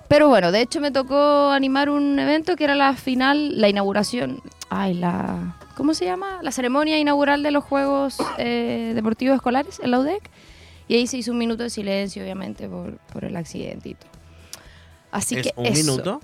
Pero 0.09 0.29
bueno, 0.29 0.53
de 0.53 0.61
hecho 0.61 0.81
me 0.81 0.90
tocó 0.90 1.51
animar 1.51 1.88
un 1.88 2.18
evento 2.18 2.55
que 2.57 2.64
era 2.64 2.75
la 2.75 2.94
final, 2.94 3.59
la 3.59 3.68
inauguración, 3.70 4.42
ay, 4.68 4.92
la, 4.94 5.57
¿cómo 5.75 5.94
se 5.94 6.05
llama? 6.05 6.38
La 6.42 6.51
ceremonia 6.53 6.98
inaugural 6.98 7.42
de 7.42 7.51
los 7.51 7.64
Juegos 7.64 8.16
eh, 8.37 8.92
Deportivos 8.94 9.37
Escolares 9.37 9.81
en 9.83 9.90
la 9.90 10.01
UDEC. 10.01 10.22
Y 10.92 10.96
ahí 10.96 11.07
se 11.07 11.16
hizo 11.16 11.33
un 11.33 11.38
minuto 11.38 11.62
de 11.62 11.70
silencio, 11.70 12.22
obviamente, 12.22 12.68
por, 12.68 12.98
por 13.14 13.24
el 13.24 13.35
accidente 13.35 13.88
y 13.88 13.94
todo. 13.94 14.11
Así 15.11 15.37
¿Es 15.37 15.42
que 15.46 15.52
un 15.57 15.64
eso. 15.64 15.81
minuto? 15.90 16.20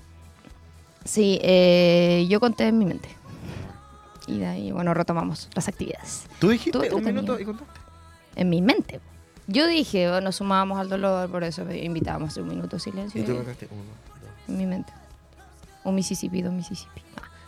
Sí, 1.07 1.38
eh, 1.42 2.26
yo 2.28 2.38
conté 2.38 2.68
en 2.68 2.76
mi 2.78 2.85
mente. 2.85 3.09
Y 4.26 4.40
de 4.40 4.46
ahí, 4.46 4.70
bueno, 4.70 4.92
retomamos 4.92 5.48
las 5.54 5.68
actividades. 5.68 6.26
¿Tú 6.38 6.50
dijiste 6.50 6.76
un 6.94 7.02
minuto 7.02 7.40
y 7.40 7.46
contaste? 7.46 7.81
En 8.37 8.50
mi 8.50 8.61
mente. 8.61 9.00
Yo 9.46 9.66
dije, 9.66 10.07
bueno, 10.07 10.20
nos 10.26 10.37
sumábamos 10.37 10.78
al 10.78 10.90
dolor, 10.90 11.31
por 11.31 11.44
eso 11.44 11.62
invitábamos 11.72 12.37
un 12.37 12.48
minuto 12.48 12.76
de 12.76 12.81
silencio. 12.81 13.22
Y 13.22 13.24
tú 13.24 13.33
y- 13.33 13.37
contaste 13.37 13.68
uno, 13.70 13.83
dos. 13.85 14.48
en 14.48 14.59
mi 14.59 14.66
mente. 14.66 14.92
Un 15.85 15.94
Mississippi, 15.94 16.42
dos 16.42 16.52
Mississippi. 16.52 17.00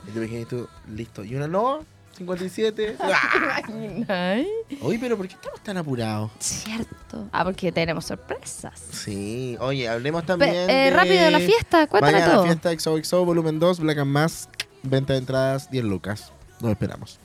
Y 0.09 0.11
tú 0.13 0.21
dijiste 0.21 0.47
tú, 0.57 0.69
listo. 0.89 1.23
Y 1.23 1.35
una 1.37 1.49
no, 1.49 1.81
57. 2.17 2.97
¡Ah! 3.01 3.63
Ay, 4.09 4.47
Oye, 4.83 4.99
pero 4.99 5.17
¿por 5.17 5.27
qué 5.27 5.35
estamos 5.35 5.61
tan 5.63 5.77
apurados? 5.79 6.31
Cierto. 6.39 7.29
Ah, 7.33 7.45
porque 7.45 7.73
tenemos 7.73 8.05
sorpresas. 8.05 8.79
Sí, 8.93 9.57
oye, 9.61 9.89
hablemos 9.89 10.23
Pe- 10.23 10.27
también. 10.27 10.55
eh, 10.69 10.85
de... 10.85 10.91
rápido 10.91 11.25
de 11.25 11.31
la 11.31 11.41
fiesta, 11.41 11.87
cuéntala 11.87 12.25
todo. 12.27 12.45
la 12.47 12.53
fiesta 12.53 12.73
XOXO 12.79 13.25
volumen 13.25 13.59
2, 13.59 13.81
Black 13.81 13.99
and 13.99 14.11
Mask. 14.11 14.51
Venta 14.83 15.13
de 15.15 15.19
entradas, 15.21 15.71
10 15.71 15.85
lucas. 15.85 16.33
Nos 16.61 16.71
esperamos. 16.73 17.19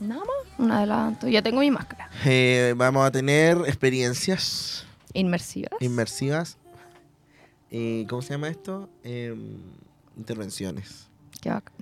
Nada 0.00 0.20
más, 0.20 0.58
un 0.58 0.70
adelanto. 0.72 1.26
Ya 1.28 1.42
tengo 1.42 1.60
mi 1.60 1.70
máscara. 1.70 2.08
Eh, 2.24 2.74
vamos 2.76 3.04
a 3.06 3.10
tener 3.10 3.56
experiencias 3.66 4.86
Inmersivas. 5.12 5.72
inmersivas. 5.80 6.56
Eh, 7.70 8.06
¿Cómo 8.08 8.22
se 8.22 8.30
llama 8.34 8.48
esto? 8.48 8.88
Eh, 9.04 9.34
intervenciones. 10.16 11.08
Qué 11.40 11.50
bacán. 11.50 11.74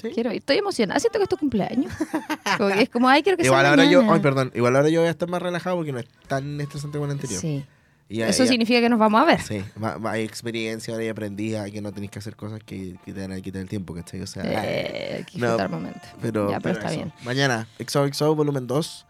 ¿Sí? 0.00 0.10
Quiero 0.14 0.30
ir. 0.30 0.38
Estoy 0.38 0.58
emocionada. 0.58 1.00
Siento 1.00 1.18
que 1.18 1.24
es 1.24 1.28
tu 1.28 1.36
cumpleaños. 1.36 1.92
Como 2.58 2.70
que 2.70 2.82
es 2.82 2.88
como, 2.88 3.08
ay, 3.08 3.22
quiero 3.22 3.36
que 3.36 3.44
Igual 3.44 3.62
sea 3.62 3.70
ahora 3.70 3.84
yo, 3.84 4.02
ay, 4.12 4.20
perdón, 4.20 4.52
igual 4.54 4.76
ahora 4.76 4.88
yo 4.88 5.00
voy 5.00 5.08
a 5.08 5.10
estar 5.10 5.28
más 5.28 5.42
relajado 5.42 5.76
porque 5.76 5.92
no 5.92 5.98
es 5.98 6.06
tan 6.26 6.60
estresante 6.60 6.98
como 6.98 7.06
el 7.06 7.12
anterior. 7.12 7.40
Sí. 7.40 7.64
Y 8.10 8.22
Eso 8.22 8.44
ya- 8.44 8.48
significa 8.50 8.80
que 8.80 8.88
nos 8.88 8.98
vamos 8.98 9.20
a 9.20 9.24
ver. 9.26 9.40
Sí, 9.42 9.62
hay 10.04 10.22
experiencia, 10.24 10.94
ahora 10.94 11.04
ya 11.04 11.10
aprendí 11.10 11.54
a 11.56 11.66
que 11.66 11.82
no 11.82 11.92
tenéis 11.92 12.10
que 12.10 12.18
hacer 12.20 12.36
cosas 12.36 12.60
que, 12.64 12.96
que 13.04 13.12
te 13.12 13.20
van 13.20 13.32
a 13.32 13.40
quitar 13.42 13.60
el 13.60 13.68
tiempo, 13.68 13.92
¿cachai? 13.94 14.22
O 14.22 14.26
sea, 14.26 14.44
Eh, 14.46 15.16
hay 15.18 15.24
que 15.24 15.38
no, 15.38 15.68
momento. 15.68 16.00
pero, 16.22 16.50
ya, 16.50 16.58
pero 16.58 16.76
está 16.78 16.86
eso. 16.88 16.96
bien. 16.96 17.12
Mañana, 17.22 17.68
XOXO 17.78 18.34
volumen 18.34 18.66
2, 18.66 19.06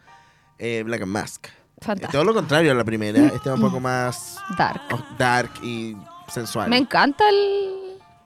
eh, 0.58 0.82
Black 0.84 1.02
and 1.02 1.12
Mask. 1.12 1.46
Fantástico. 1.80 2.10
Todo 2.10 2.24
lo 2.24 2.34
contrario 2.34 2.72
a 2.72 2.74
la 2.74 2.82
primera, 2.82 3.24
este 3.26 3.48
es 3.48 3.54
un 3.54 3.60
poco 3.60 3.78
más 3.78 4.36
Dark. 4.58 4.80
dark 5.16 5.50
y 5.62 5.96
sensual. 6.26 6.68
Me 6.68 6.78
encanta 6.78 7.22
el. 7.28 7.77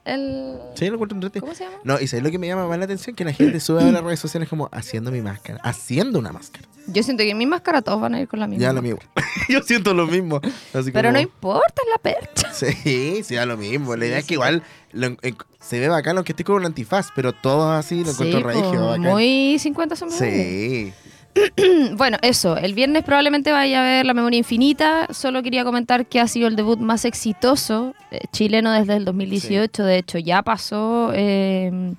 El 0.05 0.59
Sí, 0.75 0.87
lo 0.89 0.95
encuentro. 0.95 1.19
¿Cómo 1.41 1.55
se 1.55 1.65
llama? 1.65 1.77
No, 1.85 2.01
y 2.01 2.07
¿sabes 2.07 2.25
lo 2.25 2.31
que 2.31 2.39
me 2.39 2.47
llama 2.47 2.67
más 2.67 2.79
la 2.79 2.85
atención? 2.87 3.15
Que 3.15 3.25
la 3.25 3.33
gente 3.33 3.61
sube 3.61 3.83
a 3.83 3.93
las 3.93 4.03
redes 4.03 4.21
sociales 4.21 4.49
como 4.49 4.69
haciendo 4.73 5.11
mi 5.11 5.21
máscara. 5.21 5.61
Haciendo 5.63 6.19
una 6.19 6.33
máscara. 6.33 6.67
Yo 6.89 7.03
siento 7.05 7.23
que 7.23 7.31
en 7.31 7.39
mi 7.39 7.47
máscara 7.47 7.81
todos 7.83 8.01
van 8.01 8.15
a 8.15 8.21
ir 8.21 8.27
con 8.29 8.41
la 8.41 8.47
misma. 8.49 8.63
Ya 8.63 8.73
lo 8.73 8.83
mismo. 8.83 8.99
Yo 9.49 9.63
siento 9.63 9.95
lo 9.95 10.07
mismo. 10.07 10.41
Así 10.75 10.91
Pero 10.91 11.09
como- 11.09 11.13
no 11.13 11.21
importa, 11.21 11.83
es 11.83 11.89
la 11.91 11.99
percha. 11.99 12.53
Sí, 12.53 13.23
sí, 13.25 13.35
da 13.37 13.47
lo 13.47 13.57
mismo. 13.57 13.95
La 13.97 14.07
idea 14.07 14.19
es 14.19 14.25
que 14.27 14.35
igual 14.35 14.63
lo 14.93 15.07
en- 15.07 15.19
se 15.61 15.79
ve 15.79 15.89
bacán 15.89 16.17
aunque 16.17 16.33
esté 16.33 16.43
con 16.45 16.57
un 16.57 16.67
antifaz, 16.67 17.09
pero 17.15 17.33
todo 17.33 17.71
así 17.73 18.03
lo 18.05 18.11
encuentro 18.11 18.39
Sí, 18.41 18.45
regio, 18.45 18.87
bacán. 18.87 19.01
muy 19.03 19.59
50 19.61 19.95
sombras. 19.97 20.19
Sí. 20.19 20.93
Bueno, 21.97 22.19
eso. 22.23 22.57
El 22.57 22.75
viernes 22.75 23.05
probablemente 23.05 23.53
vaya 23.53 23.81
a 23.81 23.85
ver 23.85 24.07
La 24.07 24.15
Memoria 24.15 24.39
Infinita. 24.39 25.09
Solo 25.13 25.43
quería 25.43 25.65
comentar 25.65 26.07
que 26.07 26.21
ha 26.21 26.29
sido 26.29 26.49
el 26.49 26.57
debut 26.57 26.79
más 26.79 27.05
exitoso 27.05 27.95
eh, 28.11 28.21
chileno 28.33 28.73
desde 28.73 28.97
el 28.97 29.05
2018. 29.05 29.85
De 29.85 29.99
hecho, 29.99 30.19
ya 30.19 30.43
pasó. 30.43 31.11
eh, 31.15 31.95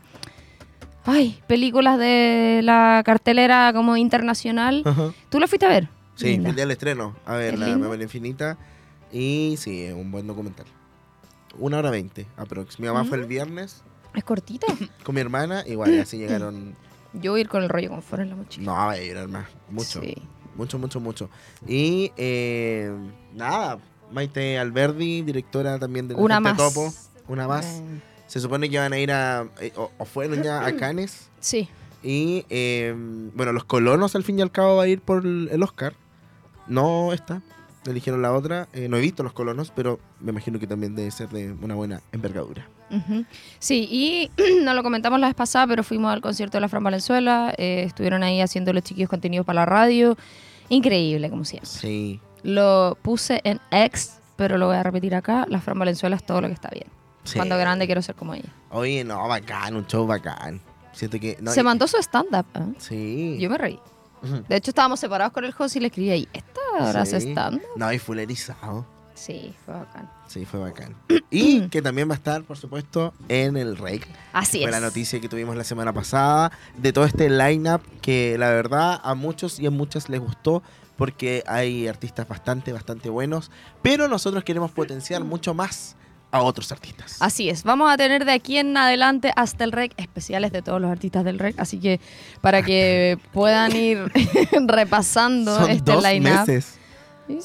ay, 1.06 1.40
películas 1.48 1.98
de 2.00 2.62
la 2.64 3.02
cartelera 3.06 3.72
como 3.74 3.98
internacional. 3.98 4.84
Ajá. 4.86 5.14
¿Tú 5.30 5.40
la 5.40 5.48
fuiste 5.48 5.66
a 5.66 5.70
ver? 5.70 5.88
Sí, 6.16 6.28
Linda. 6.28 6.50
el 6.50 6.56
día 6.56 6.64
del 6.66 6.72
estreno. 6.72 7.16
A 7.26 7.36
ver, 7.36 7.56
¿Es 7.56 7.60
la 7.60 7.76
memoria 7.76 8.04
infinita. 8.04 8.58
Y 9.12 9.56
sí, 9.58 9.82
es 9.84 9.94
un 9.94 10.12
buen 10.12 10.28
documental. 10.28 10.66
Una 11.58 11.78
hora 11.80 11.92
veinte, 11.92 12.26
aprox. 12.38 12.80
Mi 12.80 12.88
mamá 12.88 13.04
fue 13.04 13.18
el 13.18 13.26
viernes 13.26 13.84
¿Es 14.16 14.24
cortita? 14.24 14.68
con 15.04 15.16
mi 15.16 15.22
hermana. 15.22 15.64
Igual, 15.68 16.00
así 16.00 16.18
llegaron. 16.20 16.76
Yo 17.14 17.32
voy 17.32 17.40
a 17.40 17.42
ir 17.42 17.50
con 17.50 17.64
el 17.64 17.70
rollo 17.70 17.90
confort 17.90 18.22
en 18.24 18.30
la 18.30 18.36
mochila. 18.36 18.66
No, 18.66 18.72
va 18.74 18.92
a 18.92 18.98
llorar 19.00 19.28
más. 19.28 19.46
Mucho. 19.70 20.02
Sí. 20.02 20.16
mucho, 20.56 20.80
mucho, 20.80 21.00
mucho. 21.00 21.30
Y 21.68 22.12
eh, 22.18 22.92
nada, 23.34 23.80
Maite 24.12 24.58
Alberdi, 24.60 25.22
directora 25.22 25.78
también 25.80 26.08
de 26.08 26.16
Una 26.16 26.40
más. 26.40 26.58
Topo. 26.58 26.94
Una 27.28 27.48
más. 27.48 27.66
Eh, 27.66 28.02
Se 28.28 28.40
supone 28.40 28.70
que 28.70 28.80
van 28.80 28.94
a 28.94 29.00
ir 29.00 29.12
a, 29.12 29.48
eh, 29.62 29.72
o, 29.76 29.92
o 29.98 30.06
fueron 30.06 30.42
ya 30.44 30.66
a 30.66 30.76
Cannes. 30.76 31.30
sí. 31.40 31.68
Y 32.06 32.46
eh, 32.50 32.94
bueno, 33.34 33.54
los 33.54 33.64
colonos 33.64 34.14
al 34.18 34.26
fin 34.26 34.38
y 34.38 34.42
al 34.42 34.52
cabo 34.52 34.76
va 34.76 34.84
a 34.84 34.88
ir 34.90 35.00
por 35.00 35.26
el 35.26 35.48
el 35.54 35.64
Oscar. 35.64 35.94
No 36.68 37.14
esta, 37.14 37.42
eligieron 37.86 38.22
la 38.22 38.34
otra. 38.34 38.68
Eh, 38.74 38.90
no 38.90 38.98
he 38.98 39.00
visto 39.00 39.24
los 39.24 39.32
colonos, 39.32 39.72
pero 39.74 40.02
me 40.20 40.32
imagino 40.32 40.60
que 40.60 40.68
también 40.68 40.96
debe 40.96 41.10
ser 41.12 41.30
de 41.30 41.54
una 41.62 41.76
buena 41.76 42.02
envergadura. 42.12 42.68
Sí, 43.60 43.88
y 43.92 44.32
no 44.64 44.74
lo 44.74 44.84
comentamos 44.84 45.20
la 45.20 45.28
vez 45.28 45.36
pasada, 45.36 45.68
pero 45.68 45.84
fuimos 45.84 46.12
al 46.12 46.22
concierto 46.22 46.58
de 46.58 46.62
la 46.62 46.70
Fran 46.70 46.84
Valenzuela. 46.84 47.54
eh, 47.58 47.84
estuvieron 47.88 48.24
ahí 48.24 48.42
haciendo 48.42 48.74
los 48.74 48.84
chiquillos 48.84 49.10
contenidos 49.10 49.46
para 49.46 49.62
la 49.62 49.66
radio. 49.66 50.18
Increíble, 50.70 51.30
como 51.30 51.46
siempre. 51.46 51.70
Sí. 51.70 52.20
Lo 52.44 52.98
puse 53.02 53.42
en 53.44 53.60
X, 53.72 54.18
pero 54.36 54.58
lo 54.58 54.68
voy 54.68 54.76
a 54.76 54.84
repetir 54.84 55.16
acá. 55.16 55.46
La 55.50 55.60
Fran 55.62 55.78
Valenzuela 55.80 56.16
es 56.16 56.26
todo 56.26 56.42
lo 56.42 56.48
que 56.48 56.54
está 56.54 56.70
bien. 56.70 56.88
sí. 57.24 57.38
Cuando 57.38 57.58
grande 57.58 57.86
quiero 57.86 58.02
ser 58.02 58.16
como 58.16 58.34
ella. 58.34 58.50
Oye, 58.72 59.04
no, 59.04 59.28
bacán, 59.28 59.76
un 59.76 59.86
show 59.88 60.06
bacán. 60.08 60.60
Siento 60.92 61.20
que. 61.20 61.38
No, 61.42 61.52
Se 61.52 61.62
y- 61.62 61.64
mandó 61.64 61.88
su 61.88 61.98
stand-up. 61.98 62.46
¿eh? 62.56 62.74
Sí. 62.80 63.38
Yo 63.40 63.50
me 63.50 63.58
reí. 63.58 63.80
De 64.48 64.56
hecho, 64.56 64.72
estábamos 64.72 65.02
separados 65.02 65.34
con 65.34 65.44
el 65.44 65.54
host 65.58 65.76
y 65.76 65.80
le 65.82 65.88
escribí 65.88 66.10
ahí, 66.12 66.28
¿esta 66.32 66.62
hora 66.80 67.06
se 67.06 67.20
Sí. 67.20 67.30
stand 67.32 67.62
No, 67.76 67.92
y 67.92 68.00
fulerizado. 68.00 68.86
Sí, 69.16 69.54
fue 69.66 69.74
bacán. 69.76 70.10
Sí, 70.28 70.46
fue 70.46 70.60
bacán. 70.60 70.96
Y 71.30 71.68
que 71.70 71.82
también 71.82 72.08
va 72.10 72.14
a 72.14 72.18
estar, 72.18 72.44
por 72.44 72.58
supuesto, 72.58 73.14
en 73.30 73.58
el 73.58 73.78
Rake. 73.78 74.06
Así 74.34 74.60
fue 74.60 74.66
es. 74.66 74.72
la 74.72 74.80
noticia 74.80 75.20
que 75.20 75.28
tuvimos 75.30 75.56
la 75.56 75.64
semana 75.64 75.92
pasada 75.94 76.52
de 76.78 76.94
todo 76.94 77.06
este 77.06 77.30
lineup 77.30 77.82
que 78.02 78.38
la 78.38 78.50
verdad 78.50 79.00
a 79.04 79.16
muchos 79.16 79.60
y 79.60 79.66
a 79.66 79.72
muchas 79.72 80.10
les 80.10 80.20
gustó 80.20 80.62
porque 80.98 81.44
hay 81.48 81.88
artistas 81.88 82.28
bastante, 82.28 82.72
bastante 82.72 83.10
buenos, 83.10 83.50
pero 83.82 84.08
nosotros 84.08 84.44
queremos 84.44 84.70
potenciar 84.72 85.24
mucho 85.24 85.54
más 85.56 85.96
a 86.32 86.42
otros 86.42 86.72
artistas. 86.72 87.18
Así 87.20 87.50
es, 87.50 87.64
vamos 87.64 87.92
a 87.92 87.98
tener 87.98 88.26
de 88.26 88.32
aquí 88.32 88.58
en 88.58 88.76
adelante 88.78 89.32
hasta 89.36 89.64
el 89.64 89.72
REC 89.72 89.94
especiales 89.98 90.52
de 90.52 90.62
todos 90.62 90.80
los 90.82 90.92
artistas 90.92 91.24
del 91.24 91.40
REC, 91.40 91.60
así 91.60 91.80
que 91.80 92.00
para 92.42 92.62
que 92.64 93.18
puedan 93.34 93.76
ir 93.76 94.12
repasando 94.68 95.56
Son 95.56 95.70
este 95.72 95.92
dos 95.92 96.04
line-up. 96.04 96.40
meses. 96.48 96.76
Sí. 97.28 97.40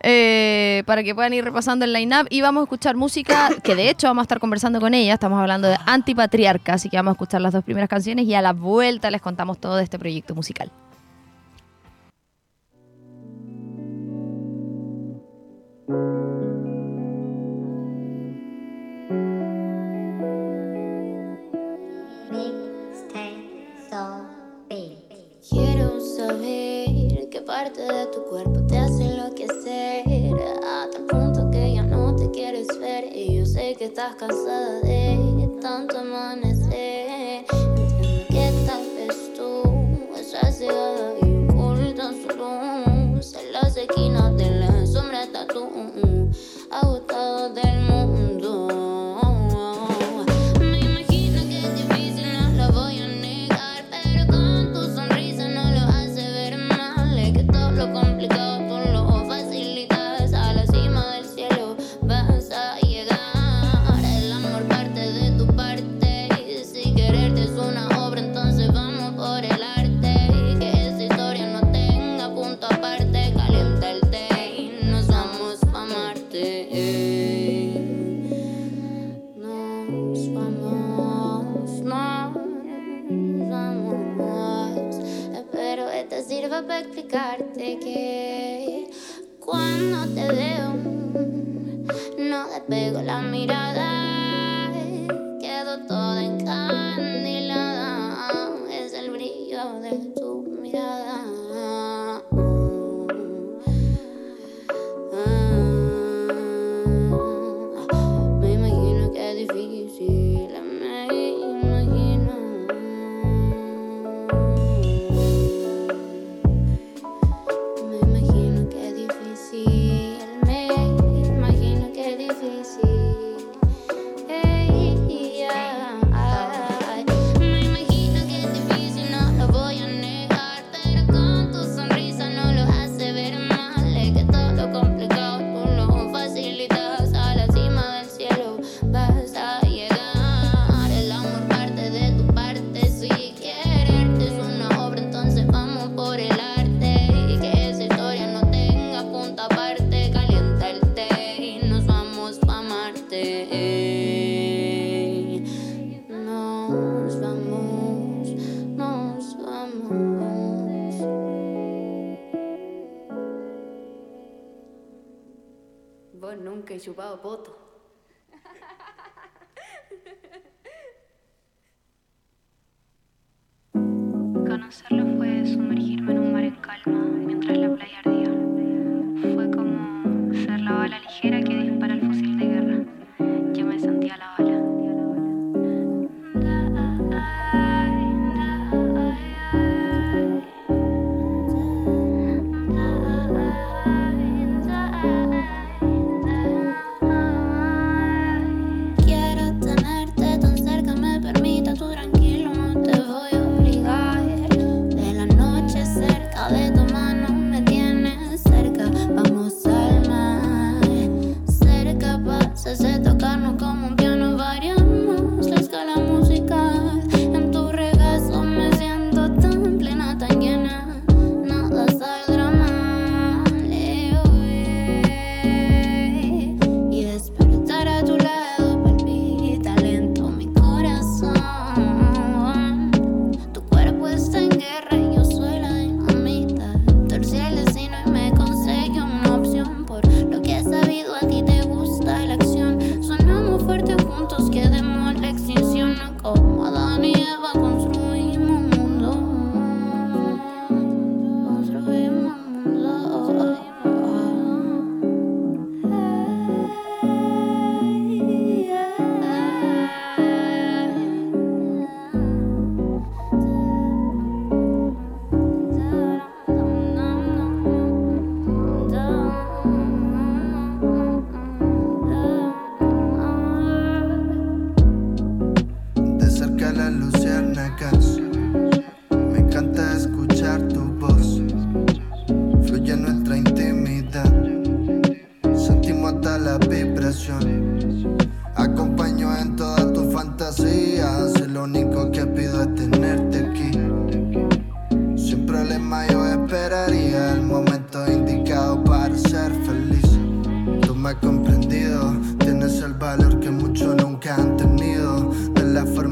Eh, 0.00 0.82
para 0.86 1.02
que 1.02 1.14
puedan 1.14 1.32
ir 1.32 1.44
repasando 1.44 1.84
el 1.84 1.92
line-up 1.92 2.26
y 2.30 2.40
vamos 2.40 2.60
a 2.60 2.64
escuchar 2.64 2.96
música 2.96 3.50
que 3.62 3.74
de 3.74 3.90
hecho 3.90 4.06
vamos 4.06 4.22
a 4.22 4.24
estar 4.24 4.40
conversando 4.40 4.80
con 4.80 4.94
ella. 4.94 5.14
Estamos 5.14 5.40
hablando 5.40 5.68
de 5.68 5.76
Antipatriarca, 5.86 6.74
así 6.74 6.88
que 6.88 6.96
vamos 6.96 7.12
a 7.12 7.14
escuchar 7.14 7.40
las 7.40 7.52
dos 7.52 7.64
primeras 7.64 7.88
canciones 7.88 8.26
y 8.26 8.34
a 8.34 8.42
la 8.42 8.52
vuelta 8.52 9.10
les 9.10 9.20
contamos 9.20 9.58
todo 9.58 9.76
de 9.76 9.84
este 9.84 9.98
proyecto 9.98 10.34
musical. 10.34 10.70
Quiero 25.48 26.00
saber 26.00 27.28
qué 27.30 27.40
parte 27.46 27.80
de 27.80 28.06
tu 28.06 28.24
cuerpo 28.24 28.66
te 28.66 28.78
quieres 32.36 32.68
ver 32.78 33.16
Y 33.16 33.38
yo 33.38 33.46
sé 33.46 33.74
que 33.78 33.86
estás 33.86 34.14
cansada 34.16 34.80
de 34.82 35.48
tanto 35.62 35.98
amanecer. 35.98 37.46
Entiendo 37.50 38.26
que 38.28 38.52
tal 38.66 38.84
vez 38.94 39.32
tú 39.34 39.62
estás 40.14 40.58
cegada 40.58 41.14
y 41.22 41.48
ocultas 41.48 42.14
su 42.22 42.36
luz. 42.36 43.34
En 43.36 43.52
las 43.52 43.74
esquinas 43.78 44.36
de 44.36 44.50
la 44.50 44.86
sombra 44.86 45.24
está 45.24 45.46
tú 45.46 45.66
Agotado 46.70 47.54
del 47.54 47.80
mundo 47.80 48.25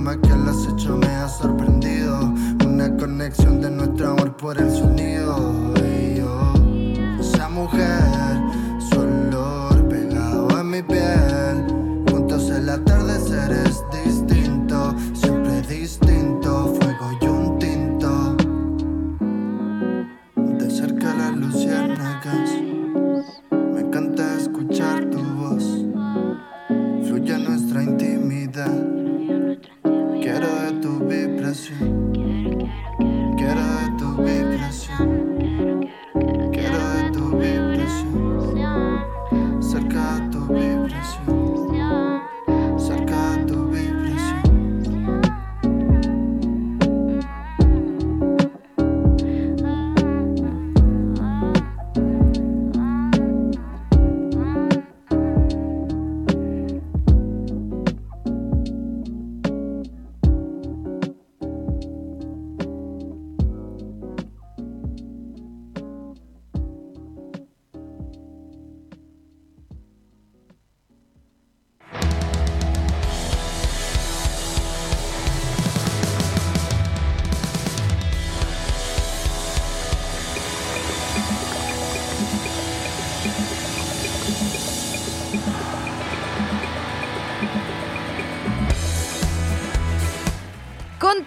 forma 0.04 0.20
que 0.20 0.28
lo 0.28 0.50
has 0.50 0.66
hecho 0.66 0.96
me 0.96 1.06
ha 1.06 1.28
sorprendido. 1.28 2.32
Una 2.66 2.94
conexión 2.96 3.60
de 3.60 3.70
nuestro 3.70 4.10
amor 4.10 4.36
por 4.36 4.58
el 4.58 4.70
sonido. 4.70 5.72
Y 5.82 6.16
yo, 6.16 6.52
esa 7.20 7.48
mujer, 7.48 8.13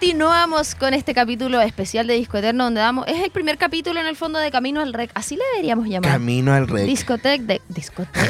Continuamos 0.00 0.76
con 0.76 0.94
este 0.94 1.12
capítulo 1.12 1.60
especial 1.60 2.06
de 2.06 2.14
Disco 2.14 2.38
Eterno 2.38 2.62
donde 2.62 2.80
damos 2.80 3.04
es 3.08 3.20
el 3.20 3.32
primer 3.32 3.58
capítulo 3.58 3.98
en 3.98 4.06
el 4.06 4.14
fondo 4.14 4.38
de 4.38 4.52
Camino 4.52 4.80
al 4.80 4.92
Rec, 4.92 5.10
así 5.14 5.34
le 5.34 5.42
deberíamos 5.54 5.88
llamar. 5.88 6.12
Camino 6.12 6.52
al 6.54 6.68
rey. 6.68 6.86
Discotec 6.86 7.40
de 7.40 7.60
discoteca. 7.68 8.20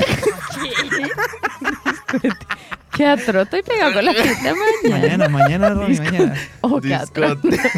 Qué 2.96 3.04
atro, 3.06 3.42
estoy 3.42 3.60
pegado 3.62 3.92
con 3.92 4.02
la 4.02 4.14
fiesta 4.14 4.54
mañana. 4.54 4.98
Mañana, 4.98 5.28
mañana, 5.28 5.68
Ronnie, 5.74 5.98
mañana. 6.00 6.34
Oh, 6.62 6.80
qué 6.80 6.94
atro. 6.94 7.36
Discote- 7.36 7.70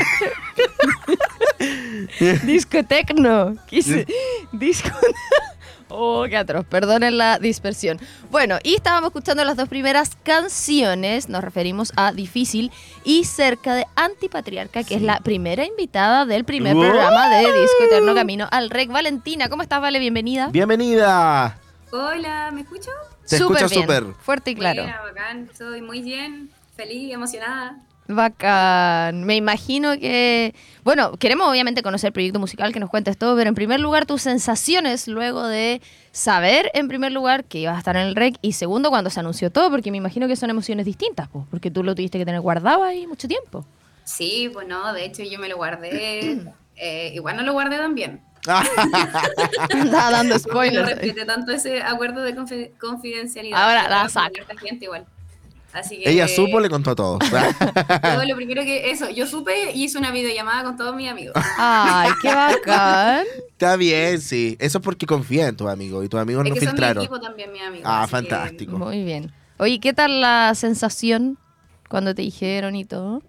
Discotecno. 2.45 3.57
Quise- 3.69 4.07
Disco. 4.53 4.89
Oh, 5.91 6.25
qué 6.29 6.37
atroz. 6.37 6.65
Perdonen 6.67 7.19
la 7.19 7.39
dispersión. 7.39 8.01
Bueno, 8.31 8.59
y 8.63 8.75
estábamos 8.77 9.09
escuchando 9.09 9.45
las 9.45 9.57
dos 9.57 9.69
primeras 9.69 10.17
canciones. 10.23 11.29
Nos 11.29 11.43
referimos 11.43 11.93
a 11.97 12.13
Difícil 12.13 12.71
y 13.05 13.25
Cerca 13.25 13.75
de 13.75 13.87
Antipatriarca, 13.97 14.85
que 14.85 14.95
es 14.95 15.03
la 15.03 15.19
primera 15.19 15.65
invitada 15.65 16.27
del 16.27 16.45
primer 16.45 16.75
¡Wow! 16.75 16.85
programa 16.85 17.29
de 17.29 17.41
Disco 17.41 17.85
Eterno 17.85 18.15
Camino 18.15 18.49
al 18.51 18.71
Rec. 18.71 18.91
Valentina, 18.91 19.49
¿cómo 19.49 19.63
estás, 19.63 19.81
Vale? 19.81 19.99
Bienvenida. 19.99 20.49
Bienvenida. 20.49 21.59
Hola, 21.93 22.51
¿me 22.53 22.61
escucho? 22.61 22.91
Te 23.29 23.39
Súper 23.39 23.65
escucho 23.65 23.75
bien, 23.75 23.83
súper. 23.83 24.15
Fuerte 24.23 24.51
y 24.53 24.55
claro. 24.55 24.83
Buena, 24.83 25.03
bacán, 25.03 25.49
estoy 25.51 25.83
muy 25.83 26.03
bien, 26.03 26.51
feliz, 26.77 27.13
emocionada. 27.13 27.79
Bacán. 28.15 29.25
Me 29.25 29.37
imagino 29.37 29.93
que. 29.99 30.55
Bueno, 30.85 31.13
queremos 31.19 31.49
obviamente 31.49 31.83
conocer 31.83 32.09
el 32.09 32.13
proyecto 32.13 32.39
musical, 32.39 32.73
que 32.73 32.81
nos 32.81 32.91
cuentes 32.91 33.17
todo, 33.19 33.37
pero 33.37 33.49
en 33.49 33.55
primer 33.55 33.81
lugar, 33.81 34.07
tus 34.07 34.23
sensaciones 34.23 35.09
luego 35.09 35.47
de 35.47 35.81
saber, 36.13 36.71
en 36.75 36.89
primer 36.89 37.13
lugar, 37.13 37.45
que 37.45 37.59
ibas 37.59 37.77
a 37.77 37.79
estar 37.79 37.97
en 37.97 38.03
el 38.07 38.17
REC, 38.17 38.37
y 38.43 38.53
segundo, 38.53 38.89
cuando 38.91 39.11
se 39.11 39.21
anunció 39.21 39.51
todo, 39.51 39.71
porque 39.71 39.91
me 39.91 39.99
imagino 39.99 40.27
que 40.27 40.37
son 40.37 40.51
emociones 40.51 40.87
distintas, 40.87 41.29
pues, 41.29 41.45
porque 41.51 41.71
tú 41.71 41.85
lo 41.85 41.95
tuviste 41.95 42.19
que 42.19 42.25
tener 42.25 42.41
guardado 42.41 42.83
ahí 42.83 43.07
mucho 43.07 43.29
tiempo. 43.29 43.65
Sí, 44.05 44.51
pues 44.53 44.67
no, 44.67 44.93
de 44.93 45.05
hecho 45.05 45.23
yo 45.23 45.39
me 45.39 45.49
lo 45.49 45.57
guardé, 45.57 46.41
eh, 46.77 47.13
igual 47.15 47.37
no 47.37 47.43
lo 47.43 47.53
guardé 47.53 47.77
tan 47.77 47.95
bien. 47.95 48.23
Andaba 49.71 50.11
dando 50.11 50.35
No 50.35 50.39
spoilers. 50.41 50.89
respeté 50.89 51.27
tanto 51.27 51.53
ese 51.53 51.83
acuerdo 51.83 52.23
de 52.23 52.35
confi- 52.35 52.71
confidencialidad. 52.79 53.63
Ahora 53.63 53.89
la 53.89 54.09
gente 54.59 54.87
igual. 54.87 55.07
Así 55.73 55.99
que, 56.01 56.11
Ella 56.11 56.27
supo, 56.27 56.59
le 56.61 56.69
contó 56.69 56.91
a 56.91 56.95
todos. 56.97 57.21
Yo 57.31 58.25
lo 58.25 58.37
primero 58.37 58.63
que, 58.63 58.91
eso, 58.91 59.09
yo 59.11 59.27
supe 59.27 59.71
y 59.73 59.85
hice 59.85 59.99
una 59.99 60.11
videollamada 60.11 60.65
con 60.65 60.77
todos 60.77 60.97
mis 60.97 61.09
amigos. 61.09 61.35
Ay, 61.59 62.11
qué 62.23 62.35
bacán. 62.35 63.25
Está 63.51 63.77
bien, 63.77 64.21
sí. 64.21 64.57
Eso 64.59 64.79
es 64.79 64.85
porque 64.85 65.07
confía 65.07 65.47
en 65.49 65.57
tus 65.57 65.69
amigos 65.69 66.05
y 66.05 66.09
tus 66.09 66.19
amigos 66.19 66.45
Es 66.45 66.49
no 66.51 66.55
que 66.55 66.61
son 66.61 66.67
mi 66.67 66.71
filtraron. 66.73 67.03
equipo 67.05 67.21
también, 67.21 67.53
mis 67.53 67.63
amigos. 67.63 67.87
Ah, 67.87 68.03
así 68.03 68.11
que- 68.11 68.17
fantástico. 68.17 68.79
Muy 68.79 69.05
bien. 69.05 69.33
Oye, 69.59 69.79
¿qué 69.79 69.93
tal 69.93 70.21
la 70.21 70.53
sensación 70.57 71.39
cuando 71.89 72.15
te 72.15 72.23
dijeron 72.23 72.75
y 72.75 72.85
todo? 72.85 73.23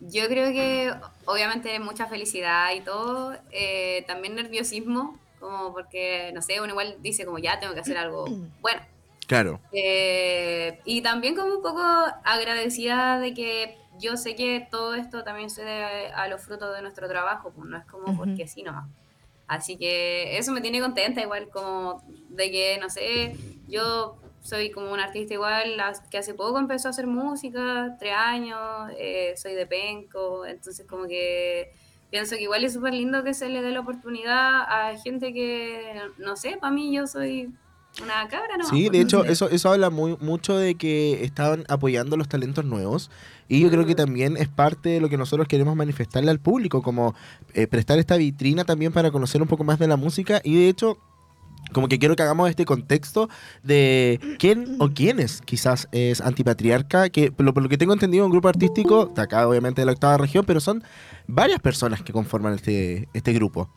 Yo 0.00 0.28
creo 0.28 0.52
que 0.52 0.92
obviamente 1.24 1.78
mucha 1.80 2.06
felicidad 2.06 2.72
y 2.74 2.80
todo, 2.82 3.34
eh, 3.50 4.04
también 4.06 4.34
nerviosismo, 4.34 5.18
como 5.40 5.72
porque, 5.72 6.30
no 6.34 6.42
sé, 6.42 6.60
uno 6.60 6.70
igual 6.70 6.96
dice 7.00 7.24
como 7.24 7.38
ya 7.38 7.58
tengo 7.58 7.74
que 7.74 7.80
hacer 7.80 7.96
algo 7.98 8.26
bueno. 8.60 8.80
Claro. 9.30 9.60
Eh, 9.70 10.80
y 10.84 11.02
también 11.02 11.36
como 11.36 11.54
un 11.54 11.62
poco 11.62 11.80
agradecida 12.24 13.20
de 13.20 13.32
que 13.32 13.78
yo 14.00 14.16
sé 14.16 14.34
que 14.34 14.66
todo 14.68 14.96
esto 14.96 15.22
también 15.22 15.50
se 15.50 15.62
debe 15.62 16.08
a 16.08 16.26
los 16.26 16.42
frutos 16.42 16.74
de 16.74 16.82
nuestro 16.82 17.06
trabajo, 17.06 17.52
pues 17.54 17.68
no 17.68 17.76
es 17.78 17.84
como 17.84 18.08
Ujú. 18.08 18.16
porque 18.16 18.48
sí 18.48 18.64
nomás. 18.64 18.90
Así 19.46 19.76
que 19.76 20.36
eso 20.36 20.50
me 20.50 20.60
tiene 20.60 20.80
contenta 20.80 21.20
igual 21.20 21.48
como 21.48 22.02
de 22.30 22.50
que, 22.50 22.78
no 22.80 22.90
sé, 22.90 23.36
yo 23.68 24.16
soy 24.42 24.72
como 24.72 24.90
un 24.90 24.98
artista 24.98 25.34
igual 25.34 25.80
que 26.10 26.18
hace 26.18 26.34
poco 26.34 26.58
empezó 26.58 26.88
a 26.88 26.90
hacer 26.90 27.06
música, 27.06 27.94
tres 28.00 28.14
años, 28.16 28.90
eh, 28.98 29.34
soy 29.36 29.54
de 29.54 29.66
Penco, 29.68 30.44
entonces 30.44 30.84
como 30.88 31.06
que 31.06 31.70
pienso 32.10 32.34
que 32.34 32.42
igual 32.42 32.64
es 32.64 32.72
súper 32.72 32.94
lindo 32.94 33.22
que 33.22 33.32
se 33.32 33.48
le 33.48 33.62
dé 33.62 33.70
la 33.70 33.80
oportunidad 33.80 34.62
a 34.62 34.98
gente 34.98 35.32
que, 35.32 36.00
no 36.18 36.34
sé, 36.34 36.56
para 36.60 36.72
mí 36.72 36.92
yo 36.92 37.06
soy 37.06 37.54
una 38.02 38.28
cabra, 38.28 38.56
¿no? 38.58 38.68
Sí, 38.68 38.88
de 38.88 39.00
hecho, 39.00 39.24
eso, 39.24 39.48
eso 39.48 39.72
habla 39.72 39.90
muy, 39.90 40.16
mucho 40.20 40.56
de 40.56 40.74
que 40.74 41.24
estaban 41.24 41.64
apoyando 41.68 42.16
los 42.16 42.28
talentos 42.28 42.64
nuevos. 42.64 43.10
Y 43.48 43.60
yo 43.60 43.70
creo 43.70 43.84
que 43.84 43.94
también 43.94 44.36
es 44.36 44.48
parte 44.48 44.90
de 44.90 45.00
lo 45.00 45.08
que 45.08 45.16
nosotros 45.16 45.48
queremos 45.48 45.74
manifestarle 45.74 46.30
al 46.30 46.38
público, 46.38 46.82
como 46.82 47.14
eh, 47.54 47.66
prestar 47.66 47.98
esta 47.98 48.16
vitrina 48.16 48.64
también 48.64 48.92
para 48.92 49.10
conocer 49.10 49.42
un 49.42 49.48
poco 49.48 49.64
más 49.64 49.78
de 49.78 49.88
la 49.88 49.96
música. 49.96 50.40
Y 50.44 50.54
de 50.54 50.68
hecho, 50.68 50.98
como 51.72 51.88
que 51.88 51.98
quiero 51.98 52.16
que 52.16 52.22
hagamos 52.22 52.48
este 52.50 52.64
contexto 52.64 53.28
de 53.62 54.20
quién 54.38 54.76
o 54.78 54.90
quiénes 54.90 55.40
quizás 55.42 55.88
es 55.92 56.20
antipatriarca, 56.20 57.10
que 57.10 57.32
por 57.32 57.46
lo, 57.46 57.54
por 57.54 57.62
lo 57.62 57.68
que 57.68 57.78
tengo 57.78 57.92
entendido, 57.92 58.24
un 58.24 58.30
grupo 58.30 58.48
artístico, 58.48 59.06
de 59.06 59.22
acá 59.22 59.46
obviamente 59.46 59.82
de 59.82 59.86
la 59.86 59.92
octava 59.92 60.16
región, 60.16 60.44
pero 60.46 60.60
son 60.60 60.82
varias 61.26 61.60
personas 61.60 62.02
que 62.02 62.12
conforman 62.12 62.54
este, 62.54 63.08
este 63.14 63.32
grupo. 63.32 63.68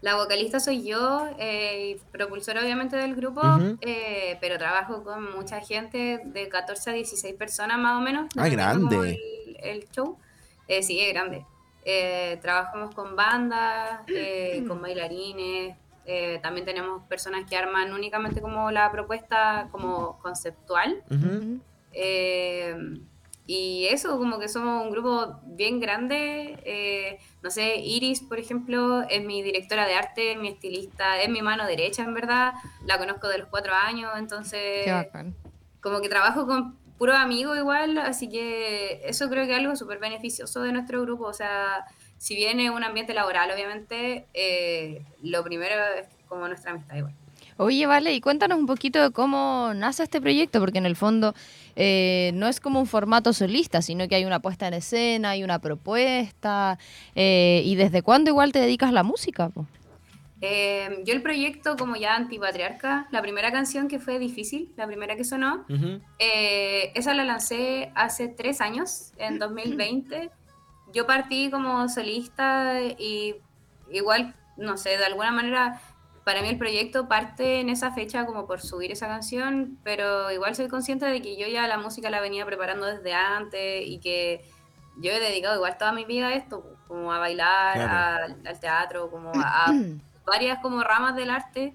La 0.00 0.14
vocalista 0.16 0.60
soy 0.60 0.84
yo, 0.84 1.28
eh, 1.38 1.98
propulsora 2.12 2.60
obviamente 2.62 2.96
del 2.96 3.14
grupo, 3.16 3.42
eh, 3.80 4.38
pero 4.40 4.56
trabajo 4.58 5.02
con 5.02 5.32
mucha 5.34 5.60
gente, 5.60 6.20
de 6.24 6.48
14 6.48 6.90
a 6.90 6.92
16 6.92 7.34
personas 7.34 7.78
más 7.78 7.98
o 7.98 8.00
menos. 8.00 8.26
Ah, 8.36 8.48
grande. 8.48 9.18
El, 9.56 9.56
el 9.80 9.88
show. 9.90 10.16
Eh, 10.68 10.82
sí, 10.82 11.00
es 11.00 11.12
grande. 11.12 11.44
Eh, 11.84 12.38
trabajamos 12.42 12.94
con 12.94 13.16
bandas, 13.16 14.00
con 14.68 14.80
bailarines. 14.82 15.76
eh, 16.06 16.38
también 16.42 16.64
tenemos 16.64 17.02
personas 17.04 17.44
que 17.48 17.56
arman 17.56 17.92
únicamente 17.92 18.40
como 18.40 18.70
la 18.70 18.90
propuesta 18.92 19.68
como 19.70 20.18
conceptual. 20.20 21.02
Eh, 21.92 22.76
y 23.50 23.86
eso, 23.86 24.18
como 24.18 24.38
que 24.38 24.46
somos 24.46 24.84
un 24.84 24.90
grupo 24.90 25.40
bien 25.46 25.80
grande. 25.80 26.58
eh, 26.66 27.18
no 27.42 27.50
sé, 27.50 27.76
Iris, 27.78 28.20
por 28.20 28.38
ejemplo, 28.38 29.02
es 29.08 29.24
mi 29.24 29.42
directora 29.42 29.86
de 29.86 29.94
arte, 29.94 30.32
es 30.32 30.38
mi 30.38 30.48
estilista, 30.48 31.20
es 31.22 31.30
mi 31.30 31.40
mano 31.40 31.66
derecha, 31.66 32.02
en 32.04 32.12
verdad. 32.12 32.52
La 32.84 32.98
conozco 32.98 33.26
de 33.26 33.38
los 33.38 33.48
cuatro 33.48 33.72
años, 33.72 34.12
entonces 34.18 34.84
Qué 34.84 34.92
bacán. 34.92 35.34
como 35.80 36.02
que 36.02 36.10
trabajo 36.10 36.46
con 36.46 36.76
puros 36.98 37.16
amigos 37.16 37.56
igual, 37.56 37.96
así 37.96 38.28
que 38.28 39.00
eso 39.04 39.30
creo 39.30 39.46
que 39.46 39.52
es 39.52 39.58
algo 39.58 39.74
súper 39.76 39.98
beneficioso 39.98 40.60
de 40.60 40.72
nuestro 40.72 41.00
grupo. 41.00 41.24
O 41.24 41.32
sea, 41.32 41.86
si 42.18 42.34
viene 42.36 42.70
un 42.70 42.84
ambiente 42.84 43.14
laboral, 43.14 43.50
obviamente, 43.50 44.26
eh, 44.34 45.06
lo 45.22 45.42
primero 45.42 45.74
es 45.98 46.06
como 46.28 46.46
nuestra 46.48 46.72
amistad 46.72 46.96
igual. 46.96 47.14
Oye, 47.60 47.86
vale, 47.86 48.12
y 48.12 48.20
cuéntanos 48.20 48.56
un 48.56 48.66
poquito 48.66 49.02
de 49.02 49.10
cómo 49.10 49.72
nace 49.74 50.04
este 50.04 50.20
proyecto, 50.20 50.60
porque 50.60 50.78
en 50.78 50.86
el 50.86 50.94
fondo 50.94 51.34
eh, 51.80 52.32
no 52.34 52.48
es 52.48 52.58
como 52.58 52.80
un 52.80 52.86
formato 52.86 53.32
solista, 53.32 53.82
sino 53.82 54.08
que 54.08 54.16
hay 54.16 54.24
una 54.24 54.40
puesta 54.40 54.66
en 54.66 54.74
escena, 54.74 55.30
hay 55.30 55.44
una 55.44 55.60
propuesta. 55.60 56.76
eh, 57.14 57.62
¿Y 57.64 57.76
desde 57.76 58.02
cuándo 58.02 58.30
igual 58.30 58.50
te 58.50 58.58
dedicas 58.58 58.88
a 58.88 58.92
la 58.92 59.04
música? 59.04 59.48
po? 59.48 59.64
Eh, 60.40 61.02
yo 61.04 61.14
el 61.14 61.22
proyecto 61.22 61.76
como 61.76 61.94
ya 61.94 62.16
antipatriarca, 62.16 63.06
la 63.12 63.22
primera 63.22 63.52
canción 63.52 63.86
que 63.86 64.00
fue 64.00 64.18
difícil, 64.18 64.72
la 64.76 64.88
primera 64.88 65.14
que 65.14 65.22
sonó, 65.22 65.66
eh, 66.18 66.90
esa 66.96 67.14
la 67.14 67.24
lancé 67.24 67.92
hace 67.94 68.26
tres 68.26 68.60
años, 68.60 69.12
en 69.16 69.38
2020. 69.38 70.30
Yo 70.92 71.06
partí 71.06 71.48
como 71.48 71.88
solista 71.88 72.80
y 72.80 73.36
igual, 73.92 74.34
no 74.56 74.76
sé, 74.76 74.90
de 74.90 75.04
alguna 75.04 75.30
manera 75.30 75.80
para 76.28 76.42
mí 76.42 76.48
el 76.50 76.58
proyecto 76.58 77.08
parte 77.08 77.58
en 77.60 77.70
esa 77.70 77.90
fecha 77.92 78.26
como 78.26 78.46
por 78.46 78.60
subir 78.60 78.92
esa 78.92 79.06
canción, 79.08 79.78
pero 79.82 80.30
igual 80.30 80.54
soy 80.54 80.68
consciente 80.68 81.06
de 81.06 81.22
que 81.22 81.38
yo 81.38 81.46
ya 81.46 81.66
la 81.66 81.78
música 81.78 82.10
la 82.10 82.20
venía 82.20 82.44
preparando 82.44 82.84
desde 82.84 83.14
antes 83.14 83.86
y 83.86 83.98
que 83.98 84.44
yo 84.98 85.10
he 85.10 85.20
dedicado 85.20 85.56
igual 85.56 85.78
toda 85.78 85.92
mi 85.92 86.04
vida 86.04 86.28
a 86.28 86.34
esto, 86.34 86.62
como 86.86 87.14
a 87.14 87.18
bailar, 87.18 87.76
Claro. 87.76 88.34
al- 88.34 88.46
al 88.46 88.60
teatro, 88.60 89.10
como 89.10 89.30
a, 89.40 89.68
a 89.70 89.72
varias 90.26 90.58
como 90.60 90.82
ramas 90.82 91.16
del 91.16 91.30
arte. 91.30 91.72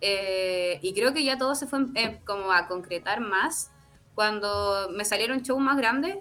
eh, 0.00 0.78
y 0.80 0.94
creo 0.94 1.12
que 1.12 1.24
ya 1.24 1.36
todo 1.36 1.56
se 1.56 1.66
fue 1.66 1.80
eh, 1.96 2.20
como 2.24 2.52
a 2.52 2.68
concretar 2.68 3.18
más 3.20 3.72
cuando 4.14 4.90
me 4.92 5.04
salieron 5.04 5.40
shows 5.42 5.60
más 5.60 5.76
grandes 5.76 6.18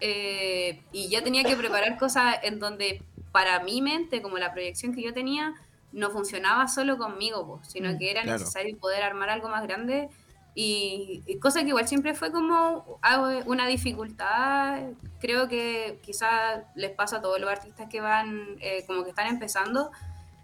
eh, 0.00 0.80
y 0.92 1.10
ya 1.10 1.22
tenía 1.22 1.44
que 1.44 1.56
preparar 1.56 1.98
cosas 1.98 2.36
en 2.42 2.58
donde 2.58 3.02
para 3.32 3.60
mi 3.60 3.82
mente, 3.82 4.22
como 4.22 4.38
la 4.38 4.52
proyección 4.54 4.94
que 4.94 5.02
yo 5.02 5.12
tenía, 5.12 5.52
no 5.92 6.10
funcionaba 6.10 6.68
solo 6.68 6.98
conmigo, 6.98 7.46
po, 7.46 7.60
sino 7.64 7.92
Mm, 7.92 7.98
que 7.98 8.10
era 8.10 8.22
claro. 8.22 8.38
necesario 8.38 8.76
poder 8.78 9.02
armar 9.02 9.30
algo 9.30 9.48
más 9.48 9.62
grande 9.62 10.08
y, 10.54 11.22
y 11.26 11.38
cosa 11.38 11.62
que 11.62 11.68
igual 11.68 11.86
siempre 11.88 12.14
fue 12.14 12.32
como 12.32 13.00
una 13.46 13.66
dificultad. 13.66 14.82
Creo 15.20 15.48
que 15.48 16.00
quizás 16.02 16.64
les 16.74 16.90
pasa 16.90 17.18
a 17.18 17.20
todos 17.22 17.40
los 17.40 17.48
artistas 17.50 17.88
que 17.88 18.00
van, 18.00 18.56
eh, 18.60 18.84
como 18.86 19.04
que 19.04 19.10
están 19.10 19.28
empezando, 19.28 19.90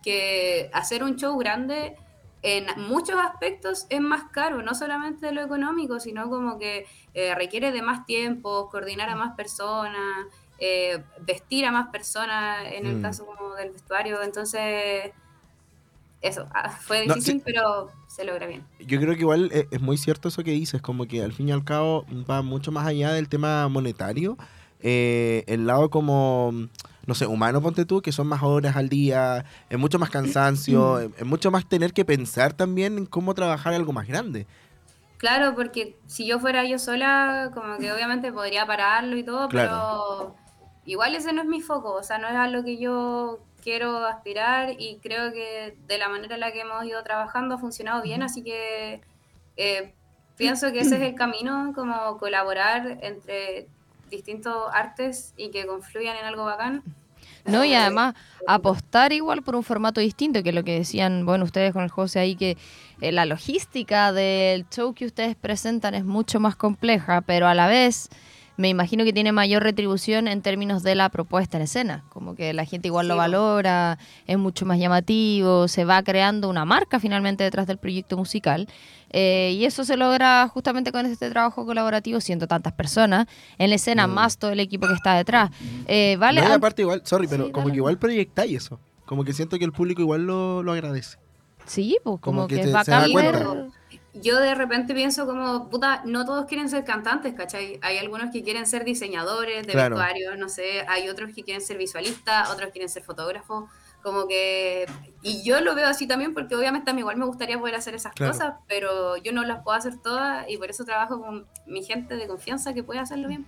que 0.03 0.71
hacer 0.73 1.03
un 1.03 1.17
show 1.17 1.37
grande 1.39 1.97
en 2.43 2.67
muchos 2.77 3.17
aspectos 3.19 3.87
es 3.89 4.01
más 4.01 4.25
caro, 4.31 4.63
no 4.63 4.75
solamente 4.75 5.27
de 5.27 5.33
lo 5.33 5.41
económico, 5.43 5.99
sino 5.99 6.29
como 6.29 6.59
que 6.59 6.87
eh, 7.15 7.35
requiere 7.35 7.73
de 7.73 7.81
más 7.83 8.05
tiempo, 8.05 8.69
coordinar 8.71 9.09
a 9.09 9.17
más 9.17 9.35
personas, 9.35 10.27
eh, 10.59 11.03
vestir 11.23 11.65
a 11.65 11.73
más 11.73 11.89
personas, 11.89 12.71
en 12.73 12.85
el 12.87 12.99
Mm. 12.99 13.03
caso 13.03 13.25
como 13.27 13.55
del 13.55 13.71
vestuario. 13.73 14.23
Entonces, 14.23 15.11
eso, 16.29 16.47
ah, 16.55 16.71
fue 16.71 17.07
No, 17.07 17.15
difícil, 17.15 17.37
sí. 17.39 17.43
pero 17.45 17.91
se 18.09 18.25
logra 18.25 18.47
bien. 18.47 18.65
Yo 18.81 19.01
creo 19.01 19.15
que 19.15 19.21
igual 19.21 19.51
es, 19.53 19.67
es 19.71 19.81
muy 19.81 19.97
cierto 19.97 20.29
eso 20.29 20.43
que 20.43 20.51
dices, 20.53 20.81
como 20.83 21.07
que 21.07 21.23
al 21.23 21.33
fin 21.33 21.49
y 21.49 21.53
al 21.53 21.65
cabo 21.65 22.05
va 22.31 22.43
mucho 22.43 22.73
más 22.73 22.87
allá 22.87 23.13
del 23.13 23.29
tema 23.29 23.69
monetario. 23.69 24.37
Eh, 24.87 25.45
el 25.47 25.67
lado 25.67 25.89
como, 25.91 26.53
no 27.07 27.15
sé, 27.15 27.27
humano, 27.27 27.63
ponte 27.63 27.85
tú, 27.87 28.03
que 28.03 28.13
son 28.13 28.27
más 28.27 28.43
horas 28.43 28.77
al 28.77 28.89
día, 28.91 29.45
es 29.71 29.79
mucho 29.79 29.99
más 29.99 30.11
cansancio, 30.11 31.01
es, 31.01 31.11
es 31.19 31.25
mucho 31.25 31.51
más 31.51 31.67
tener 31.69 31.93
que 31.95 32.05
pensar 32.05 32.53
también 32.53 32.99
en 32.99 33.07
cómo 33.07 33.33
trabajar 33.35 33.73
algo 33.73 33.93
más 33.95 34.07
grande. 34.07 34.47
Claro, 35.17 35.55
porque 35.55 35.97
si 36.07 36.27
yo 36.27 36.39
fuera 36.39 36.65
yo 36.67 36.79
sola, 36.79 37.51
como 37.55 37.79
que 37.79 37.91
obviamente 37.93 38.31
podría 38.31 38.67
pararlo 38.67 39.17
y 39.17 39.23
todo, 39.25 39.49
Claro. 39.49 39.71
pero 39.71 40.35
igual 40.85 41.15
ese 41.15 41.33
no 41.33 41.41
es 41.41 41.49
mi 41.49 41.63
foco, 41.63 41.95
o 41.95 42.03
sea, 42.03 42.19
no 42.19 42.29
es 42.29 42.35
a 42.35 42.47
lo 42.49 42.63
que 42.63 42.77
yo 42.79 43.39
quiero 43.65 44.05
aspirar 44.05 44.75
y 44.79 44.99
creo 45.03 45.33
que 45.33 45.77
de 45.89 45.99
la 45.99 46.09
manera 46.09 46.35
en 46.35 46.41
la 46.41 46.53
que 46.53 46.61
hemos 46.61 46.85
ido 46.85 47.03
trabajando 47.03 47.55
ha 47.55 47.59
funcionado 47.59 48.03
bien, 48.03 48.23
así 48.23 48.43
que 48.43 49.01
eh, 49.57 49.95
pienso 50.37 50.71
que 50.73 50.81
ese 50.81 50.97
es 50.97 51.03
el 51.03 51.15
camino, 51.15 51.73
como 51.75 52.19
colaborar 52.19 52.99
entre 53.01 53.67
distintos 54.11 54.55
artes 54.73 55.33
y 55.37 55.51
que 55.51 55.67
confluyan 55.67 56.17
en 56.17 56.27
algo 56.27 56.45
bacán. 56.45 56.83
¿no? 57.47 57.65
Y 57.65 57.75
además 57.75 58.15
apostar 58.47 59.13
igual 59.13 59.43
por 59.43 59.57
un 59.57 59.63
formato 59.63 60.01
distinto, 60.01 60.43
que 60.43 60.53
lo 60.53 60.65
que 60.65 60.79
decían, 60.79 61.25
bueno, 61.27 61.45
ustedes 61.45 61.73
con 61.73 61.83
el 61.83 61.91
José 61.91 62.21
ahí, 62.21 62.37
que 62.37 62.57
eh, 63.01 63.13
la 63.13 63.25
logística 63.25 64.13
del 64.13 64.69
show 64.69 64.95
que 64.95 65.07
ustedes 65.07 65.37
presentan 65.37 65.95
es 65.95 66.05
mucho 66.05 66.41
más 66.41 66.57
compleja, 66.57 67.23
pero 67.23 67.47
a 67.47 67.55
la 67.55 67.67
vez 67.67 68.09
me 68.57 68.69
imagino 68.69 69.05
que 69.05 69.13
tiene 69.13 69.33
mayor 69.33 69.63
retribución 69.63 70.29
en 70.29 70.41
términos 70.43 70.83
de 70.83 70.95
la 70.95 71.09
propuesta 71.09 71.57
en 71.57 71.65
escena, 71.65 72.05
como 72.11 72.35
que 72.37 72.53
la 72.53 72.65
gente 72.65 72.89
igual 72.89 73.09
lo 73.09 73.17
valora, 73.17 73.99
es 74.27 74.39
mucho 74.39 74.65
más 74.65 74.79
llamativo, 74.79 75.67
se 75.69 75.85
va 75.85 76.03
creando 76.03 76.49
una 76.49 76.65
marca 76.65 77.01
finalmente 77.01 77.43
detrás 77.45 77.67
del 77.67 77.79
proyecto 77.79 78.17
musical. 78.17 78.69
eh, 79.17 79.53
y 79.57 79.65
eso 79.65 79.85
se 79.85 79.97
logra 79.97 80.49
justamente 80.49 80.91
con 80.91 81.07
este 81.07 81.31
trabajo 81.31 81.65
colaborativo, 81.65 82.21
siendo 82.21 82.49
tantas 82.49 82.73
personas 82.73 83.27
en 83.59 83.71
la 83.71 83.77
escena, 83.77 84.09
Mm. 84.09 84.11
más 84.13 84.39
todo 84.39 84.51
el 84.51 84.59
equipo 84.59 84.89
que 84.89 84.95
está 84.95 85.15
detrás. 85.15 85.51
Eh, 85.87 86.17
vale, 86.19 86.41
No, 86.41 86.53
aparte 86.53 86.83
igual, 86.83 87.01
sorry, 87.05 87.29
pero 87.29 87.47
Sí, 87.47 87.53
como 87.53 87.67
dale. 87.67 87.73
que 87.75 87.77
igual 87.79 87.97
proyectáis 87.99 88.57
eso. 88.57 88.81
Como 89.05 89.23
que 89.23 89.33
siento 89.33 89.57
que 89.57 89.65
el 89.65 89.71
público 89.71 90.01
igual 90.03 90.27
lo, 90.27 90.65
lo 90.65 90.73
agradece. 90.73 91.19
Sí, 91.65 91.97
pues 92.03 92.19
como, 92.21 92.39
Como 92.41 92.49
que 92.49 92.57
que, 92.57 92.63
te- 92.63 92.77
es 92.77 92.85
se 92.85 92.91
da 92.91 92.99
bacán 93.03 93.13
ver. 93.15 93.67
Yo 94.15 94.39
de 94.39 94.55
repente 94.55 94.95
pienso 94.95 95.27
como, 95.27 95.69
puta, 95.69 96.03
no 96.05 96.25
todos 96.25 96.47
quieren 96.47 96.69
ser 96.69 96.85
cantantes, 96.85 97.35
¿cachai? 97.35 97.79
Hay 97.83 97.99
algunos 97.99 98.31
que 98.31 98.43
quieren 98.45 98.65
ser 98.67 98.85
diseñadores 98.85 99.67
de 99.67 99.73
Claro. 99.73 99.97
vestuarios, 99.97 100.39
no 100.39 100.49
sé, 100.49 100.85
hay 100.89 101.09
otros 101.09 101.33
que 101.35 101.43
quieren 101.43 101.61
ser 101.61 101.79
visualistas, 101.79 102.49
otros 102.51 102.71
quieren 102.71 102.89
ser 102.89 103.03
fotógrafos, 103.03 103.69
como 104.03 104.29
que... 104.29 104.87
Y 105.23 105.43
yo 105.43 105.61
lo 105.63 105.75
veo 105.75 105.89
así 105.89 106.07
también 106.07 106.33
porque 106.33 106.55
obviamente 106.55 106.91
a 106.91 106.95
mí 106.95 107.01
igual 107.01 107.17
me 107.17 107.25
gustaría 107.25 107.59
poder 107.59 107.75
hacer 107.75 107.95
esas 107.95 108.13
Claro. 108.13 108.33
cosas, 108.33 108.55
pero 108.69 109.17
yo 109.17 109.33
no 109.33 109.43
las 109.45 109.63
puedo 109.65 109.77
hacer 109.77 109.99
todas 109.99 110.49
y 110.49 110.59
por 110.59 110.71
eso 110.71 110.85
trabajo 110.85 111.21
con 111.21 111.47
mi 111.67 111.83
gente 111.83 112.15
de 112.17 112.27
confianza 112.29 112.73
que 112.73 112.83
puede 112.85 113.01
hacerlo 113.01 113.29
bien. 113.29 113.45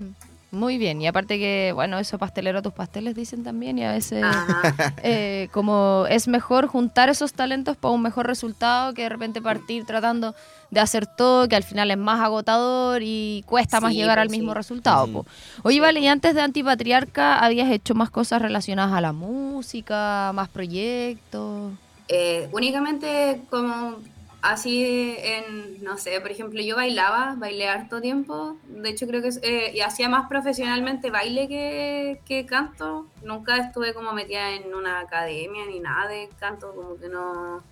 Muy 0.53 0.78
bien, 0.78 1.03
y 1.03 1.09
aparte 1.09 1.38
que, 1.38 1.72
bueno, 1.74 1.99
eso 1.99 2.18
pastelero 2.18 2.61
a 2.61 2.62
tus 2.62 2.72
pasteles 2.72 3.14
dicen 3.16 3.42
también, 3.42 3.78
y 3.78 3.84
a 3.84 3.92
veces 3.92 4.24
eh, 5.03 5.49
como 5.53 6.07
es 6.09 6.28
mejor 6.28 6.68
juntar 6.68 7.09
esos 7.09 7.32
talentos 7.32 7.76
para 7.76 7.92
un 7.92 8.03
mejor 8.03 8.26
resultado 8.26 8.94
que 8.94 9.03
de 9.03 9.09
repente 9.09 9.42
partir 9.42 9.84
tratando 9.84 10.34
de 10.70 10.80
hacer 10.80 11.07
todo, 11.07 11.49
que 11.49 11.57
al 11.57 11.64
final 11.64 11.90
es 11.90 11.99
más 11.99 12.20
agotador 12.20 13.03
y 13.03 13.42
cuesta 13.47 13.80
más 13.80 13.92
llegar 13.92 14.18
al 14.18 14.28
pues, 14.28 14.38
mismo 14.38 14.55
resultado. 14.55 15.09
Po. 15.09 15.26
Oye, 15.64 15.80
vale, 15.80 16.01
y 16.01 16.07
antes 16.07 16.34
de 16.34 16.40
Antipatriarca, 16.40 17.38
¿habías 17.38 17.70
hecho 17.70 17.94
más 17.94 18.11
cosas 18.11 18.40
relacionadas 18.40 18.92
a 18.92 19.01
la 19.01 19.12
música, 19.12 20.30
más 20.32 20.49
proyectos? 20.49 21.72
Eh, 22.09 22.49
únicamente 22.53 23.42
como 23.51 23.97
así 24.43 25.16
en, 25.18 25.82
no 25.82 25.99
sé, 25.99 26.20
por 26.20 26.30
ejemplo, 26.30 26.61
yo 26.61 26.76
bailaba, 26.76 27.34
bailé 27.37 27.68
harto 27.68 28.01
tiempo, 28.01 28.57
de 28.64 28.91
hecho 28.91 29.07
creo 29.07 29.22
que 29.22 29.30
eh, 29.43 29.72
y 29.74 29.80
hacía 29.80 30.09
más 30.09 30.28
profesionalmente 30.28 31.11
baile 31.11 31.49
que, 31.49 32.20
que 32.24 32.47
canto, 32.47 33.07
nunca 33.22 33.57
estuve 33.57 33.95
como 33.95 34.12
metida 34.12 34.53
en 34.53 34.74
una 34.74 35.01
academia 35.01 35.66
ni 35.66 35.80
nada 35.80 36.09
de 36.09 36.28
canto, 36.39 36.74
como 36.74 36.99
que 36.99 37.09
no... 37.09 37.62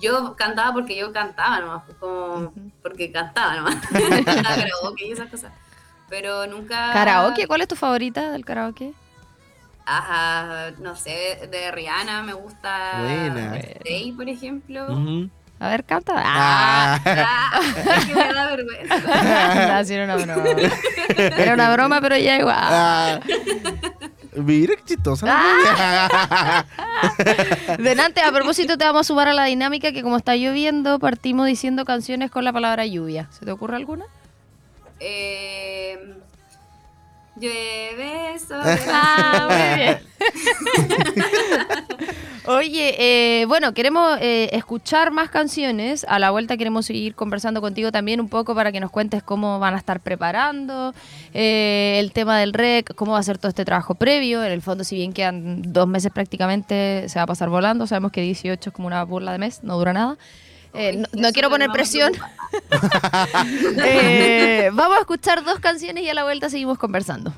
Yo 0.00 0.36
cantaba 0.36 0.72
porque 0.72 0.96
yo 0.96 1.12
cantaba 1.12 1.60
nomás, 1.60 1.82
pues, 1.86 1.96
como 1.98 2.52
porque 2.82 3.10
cantaba 3.10 3.56
nomás, 3.56 3.76
Cantaba 3.90 4.56
karaoke 4.56 5.06
y 5.06 5.12
esas 5.12 5.30
cosas, 5.30 5.52
pero 6.08 6.46
nunca... 6.46 6.92
¿Karaoke? 6.92 7.46
¿Cuál 7.46 7.62
es 7.62 7.68
tu 7.68 7.76
favorita 7.76 8.30
del 8.30 8.44
karaoke? 8.44 8.92
Ajá, 9.86 10.72
no 10.80 10.94
sé, 10.94 11.48
de 11.50 11.70
Rihanna 11.72 12.22
me 12.22 12.34
gusta 12.34 12.98
Buena. 13.00 13.56
Stay, 13.56 14.12
por 14.12 14.28
ejemplo. 14.28 14.92
Ujú. 14.92 15.30
A 15.60 15.68
ver, 15.68 15.84
canta. 15.84 16.12
¡Ah! 16.16 17.00
Ah. 17.04 17.50
Ah, 17.52 17.96
es 17.98 18.04
que 18.06 18.14
me 18.14 18.32
da 18.32 18.46
vergüenza. 18.46 18.94
No, 19.78 19.84
sí, 19.84 19.94
era 19.94 20.04
una 20.04 20.16
broma. 20.16 20.44
Era 21.16 21.54
una 21.54 21.72
broma, 21.72 22.00
pero 22.00 22.16
ya 22.16 22.38
igual. 22.38 22.56
Ah. 22.58 23.20
Mira 24.36 24.74
qué 24.76 24.84
chistosa. 24.84 25.26
Ah. 25.28 26.64
rubia. 27.66 27.76
Delante, 27.78 28.20
a 28.20 28.30
propósito, 28.30 28.78
te 28.78 28.84
vamos 28.84 29.00
a 29.00 29.04
sumar 29.04 29.26
a 29.28 29.34
la 29.34 29.44
dinámica 29.46 29.90
que 29.92 30.02
como 30.02 30.16
está 30.16 30.36
lloviendo, 30.36 30.98
partimos 31.00 31.46
diciendo 31.46 31.84
canciones 31.84 32.30
con 32.30 32.44
la 32.44 32.52
palabra 32.52 32.86
lluvia. 32.86 33.28
¿Se 33.32 33.44
te 33.44 33.50
ocurre 33.50 33.76
alguna? 33.76 34.04
Eh, 35.00 35.98
llueve 37.36 38.38
sobre 38.38 38.78
Ah, 38.92 39.48
muy 39.48 39.78
bien. 39.78 39.98
Oye, 42.50 42.94
eh, 43.40 43.44
bueno, 43.44 43.74
queremos 43.74 44.16
eh, 44.22 44.48
escuchar 44.52 45.10
más 45.10 45.28
canciones. 45.28 46.06
A 46.08 46.18
la 46.18 46.30
vuelta 46.30 46.56
queremos 46.56 46.86
seguir 46.86 47.14
conversando 47.14 47.60
contigo 47.60 47.92
también 47.92 48.22
un 48.22 48.30
poco 48.30 48.54
para 48.54 48.72
que 48.72 48.80
nos 48.80 48.90
cuentes 48.90 49.22
cómo 49.22 49.58
van 49.58 49.74
a 49.74 49.76
estar 49.76 50.00
preparando 50.00 50.94
eh, 51.34 51.98
el 52.00 52.10
tema 52.12 52.38
del 52.38 52.54
rec, 52.54 52.94
cómo 52.94 53.12
va 53.12 53.18
a 53.18 53.22
ser 53.22 53.36
todo 53.36 53.50
este 53.50 53.66
trabajo 53.66 53.96
previo. 53.96 54.42
En 54.42 54.50
el 54.50 54.62
fondo, 54.62 54.82
si 54.82 54.96
bien 54.96 55.12
quedan 55.12 55.60
dos 55.60 55.86
meses 55.86 56.10
prácticamente, 56.10 57.06
se 57.10 57.18
va 57.18 57.24
a 57.24 57.26
pasar 57.26 57.50
volando. 57.50 57.86
Sabemos 57.86 58.12
que 58.12 58.22
18 58.22 58.70
es 58.70 58.74
como 58.74 58.86
una 58.86 59.04
burla 59.04 59.32
de 59.32 59.38
mes, 59.38 59.62
no 59.62 59.76
dura 59.76 59.92
nada. 59.92 60.16
Eh, 60.72 61.04
no, 61.12 61.32
quiero 61.32 61.50
poner 61.50 61.68
presión. 61.70 62.12
Eh, 63.84 64.70
vamos 64.72 64.96
a 64.96 65.00
escuchar 65.00 65.44
dos 65.44 65.60
canciones 65.60 66.02
y 66.02 66.08
a 66.08 66.14
la 66.14 66.24
vuelta 66.24 66.48
seguimos 66.48 66.78
conversando. 66.78 67.30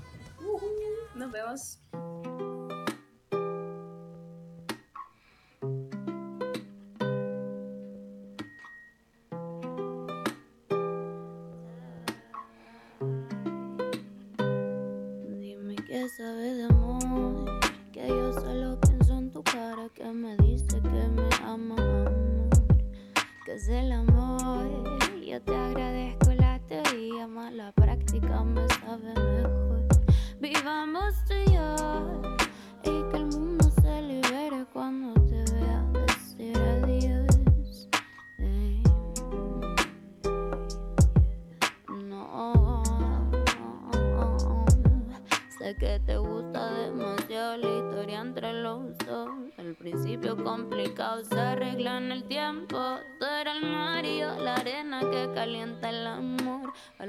Nos 1.17 1.33
vemos. 1.33 1.80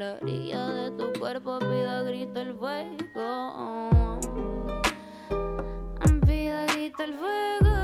La 0.01 0.13
orilla 0.19 0.65
de 0.65 0.91
tu 0.97 1.19
cuerpo 1.19 1.59
pido 1.59 2.05
grito 2.05 2.41
el 2.41 2.55
fuego. 2.55 4.19
Pido 6.25 6.65
grito 6.73 7.03
el 7.03 7.13
fuego. 7.21 7.75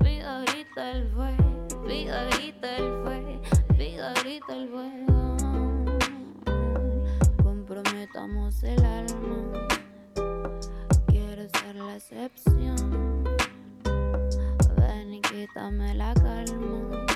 Pido 0.00 0.40
grito 0.46 0.80
el 0.80 1.08
fuego. 1.10 1.66
Pido 1.86 2.16
grito 2.30 2.66
el 2.66 2.86
fuego. 3.04 3.40
Grito 4.24 4.52
el 4.52 4.68
fuego. 4.68 5.36
Comprometamos 7.44 8.64
el 8.64 8.84
alma. 8.84 9.68
Quiero 11.06 11.48
ser 11.54 11.76
la 11.76 11.94
excepción. 11.94 13.24
Ven 14.76 15.14
y 15.14 15.20
quítame 15.20 15.94
la 15.94 16.12
calma. 16.14 17.06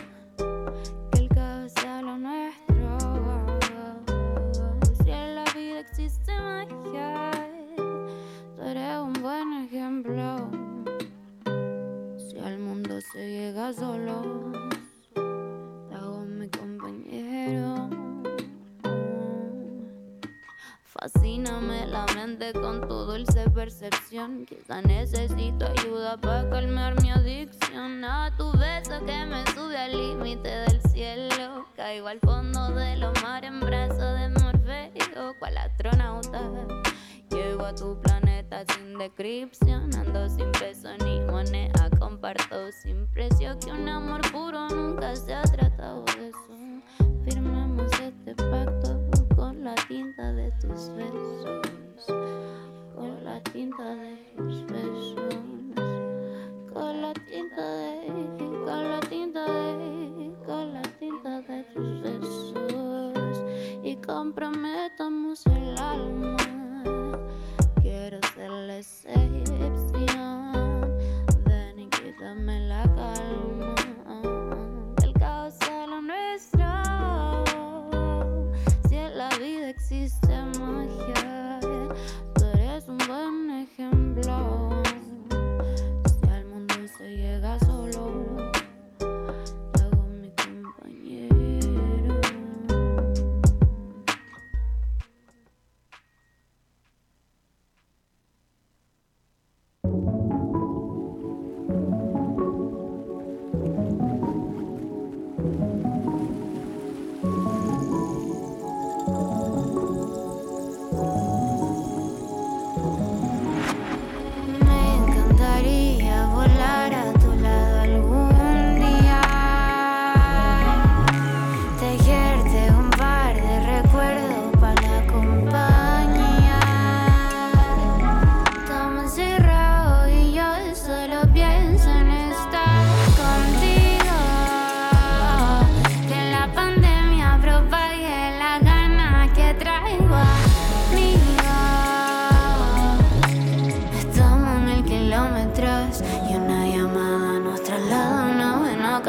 Se 13.14 13.30
llega 13.30 13.72
solo, 13.72 14.50
hago 15.94 16.24
mi 16.26 16.48
compañero. 16.48 17.88
Fascíname 20.82 21.86
la 21.86 22.06
mente 22.16 22.52
con 22.52 22.80
tu 22.88 22.94
dulce 22.94 23.48
percepción. 23.50 24.44
Quizá 24.46 24.82
necesito 24.82 25.64
ayuda 25.64 26.16
para 26.16 26.50
calmar 26.50 27.00
mi 27.02 27.10
adicción 27.12 28.04
a 28.04 28.36
tu 28.36 28.50
beso 28.58 28.98
que 29.06 29.24
me 29.26 29.46
sube 29.54 29.76
al 29.76 29.92
límite 29.92 30.48
del 30.48 30.82
cielo. 30.90 31.66
Caigo 31.76 32.08
al 32.08 32.18
fondo 32.18 32.74
de 32.74 32.96
los 32.96 33.12
mares 33.22 33.50
en 33.50 33.60
brazos 33.60 34.18
de 34.18 34.28
Morfeo, 34.40 35.38
cual 35.38 35.56
astronauta. 35.58 36.40
Llego 37.34 37.64
a 37.66 37.74
tu 37.74 38.00
planeta 38.00 38.64
sin 38.72 38.96
descripción, 38.96 39.92
ando 39.96 40.28
sin 40.28 40.52
peso 40.52 40.88
ni 41.04 41.18
moneda, 41.22 41.90
comparto 41.98 42.70
sin 42.70 43.08
precio 43.08 43.58
que 43.58 43.72
un 43.72 43.88
amor 43.88 44.20
puro 44.30 44.68
nunca 44.68 45.16
se 45.16 45.34
ha 45.34 45.42
tratado 45.42 46.04
de 46.16 46.28
eso. 46.28 47.02
Firmemos 47.24 47.90
este 48.00 48.36
pacto 48.36 49.00
con 49.34 49.64
la 49.64 49.74
tinta 49.88 50.32
de 50.32 50.52
tus 50.60 50.90
besos, 50.94 51.62
con 52.94 53.24
la 53.24 53.42
tinta 53.52 53.96
de 53.96 54.16
tus 54.36 54.64
besos, 54.66 55.33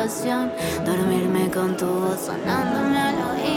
ocasión. 0.05 0.51
Dormirme 0.85 1.49
con 1.49 1.75
tu 1.75 1.87
voz 1.87 2.19
sonándome 2.27 2.99
al 2.99 3.15
oído. 3.15 3.54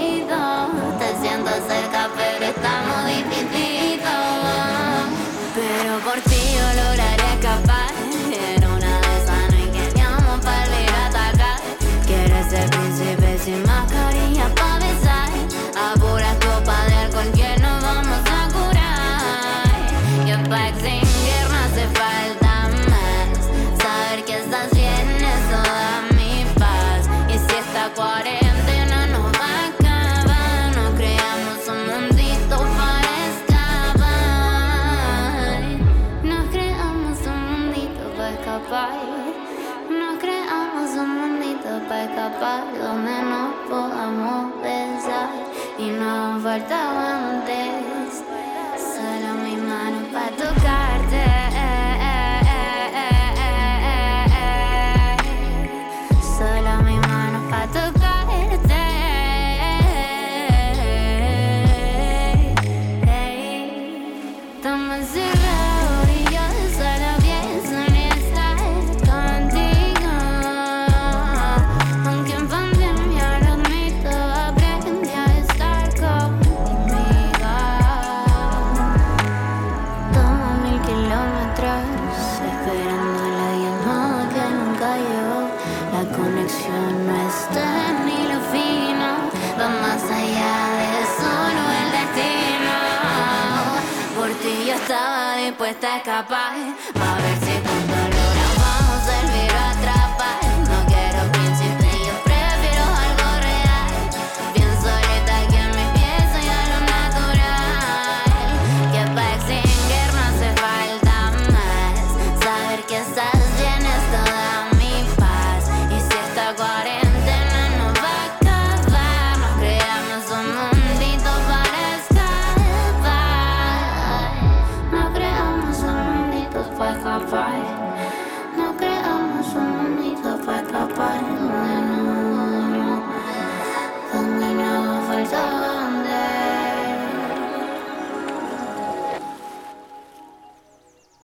não 46.39 46.45
vai 46.45 46.61
dar 46.61 47.28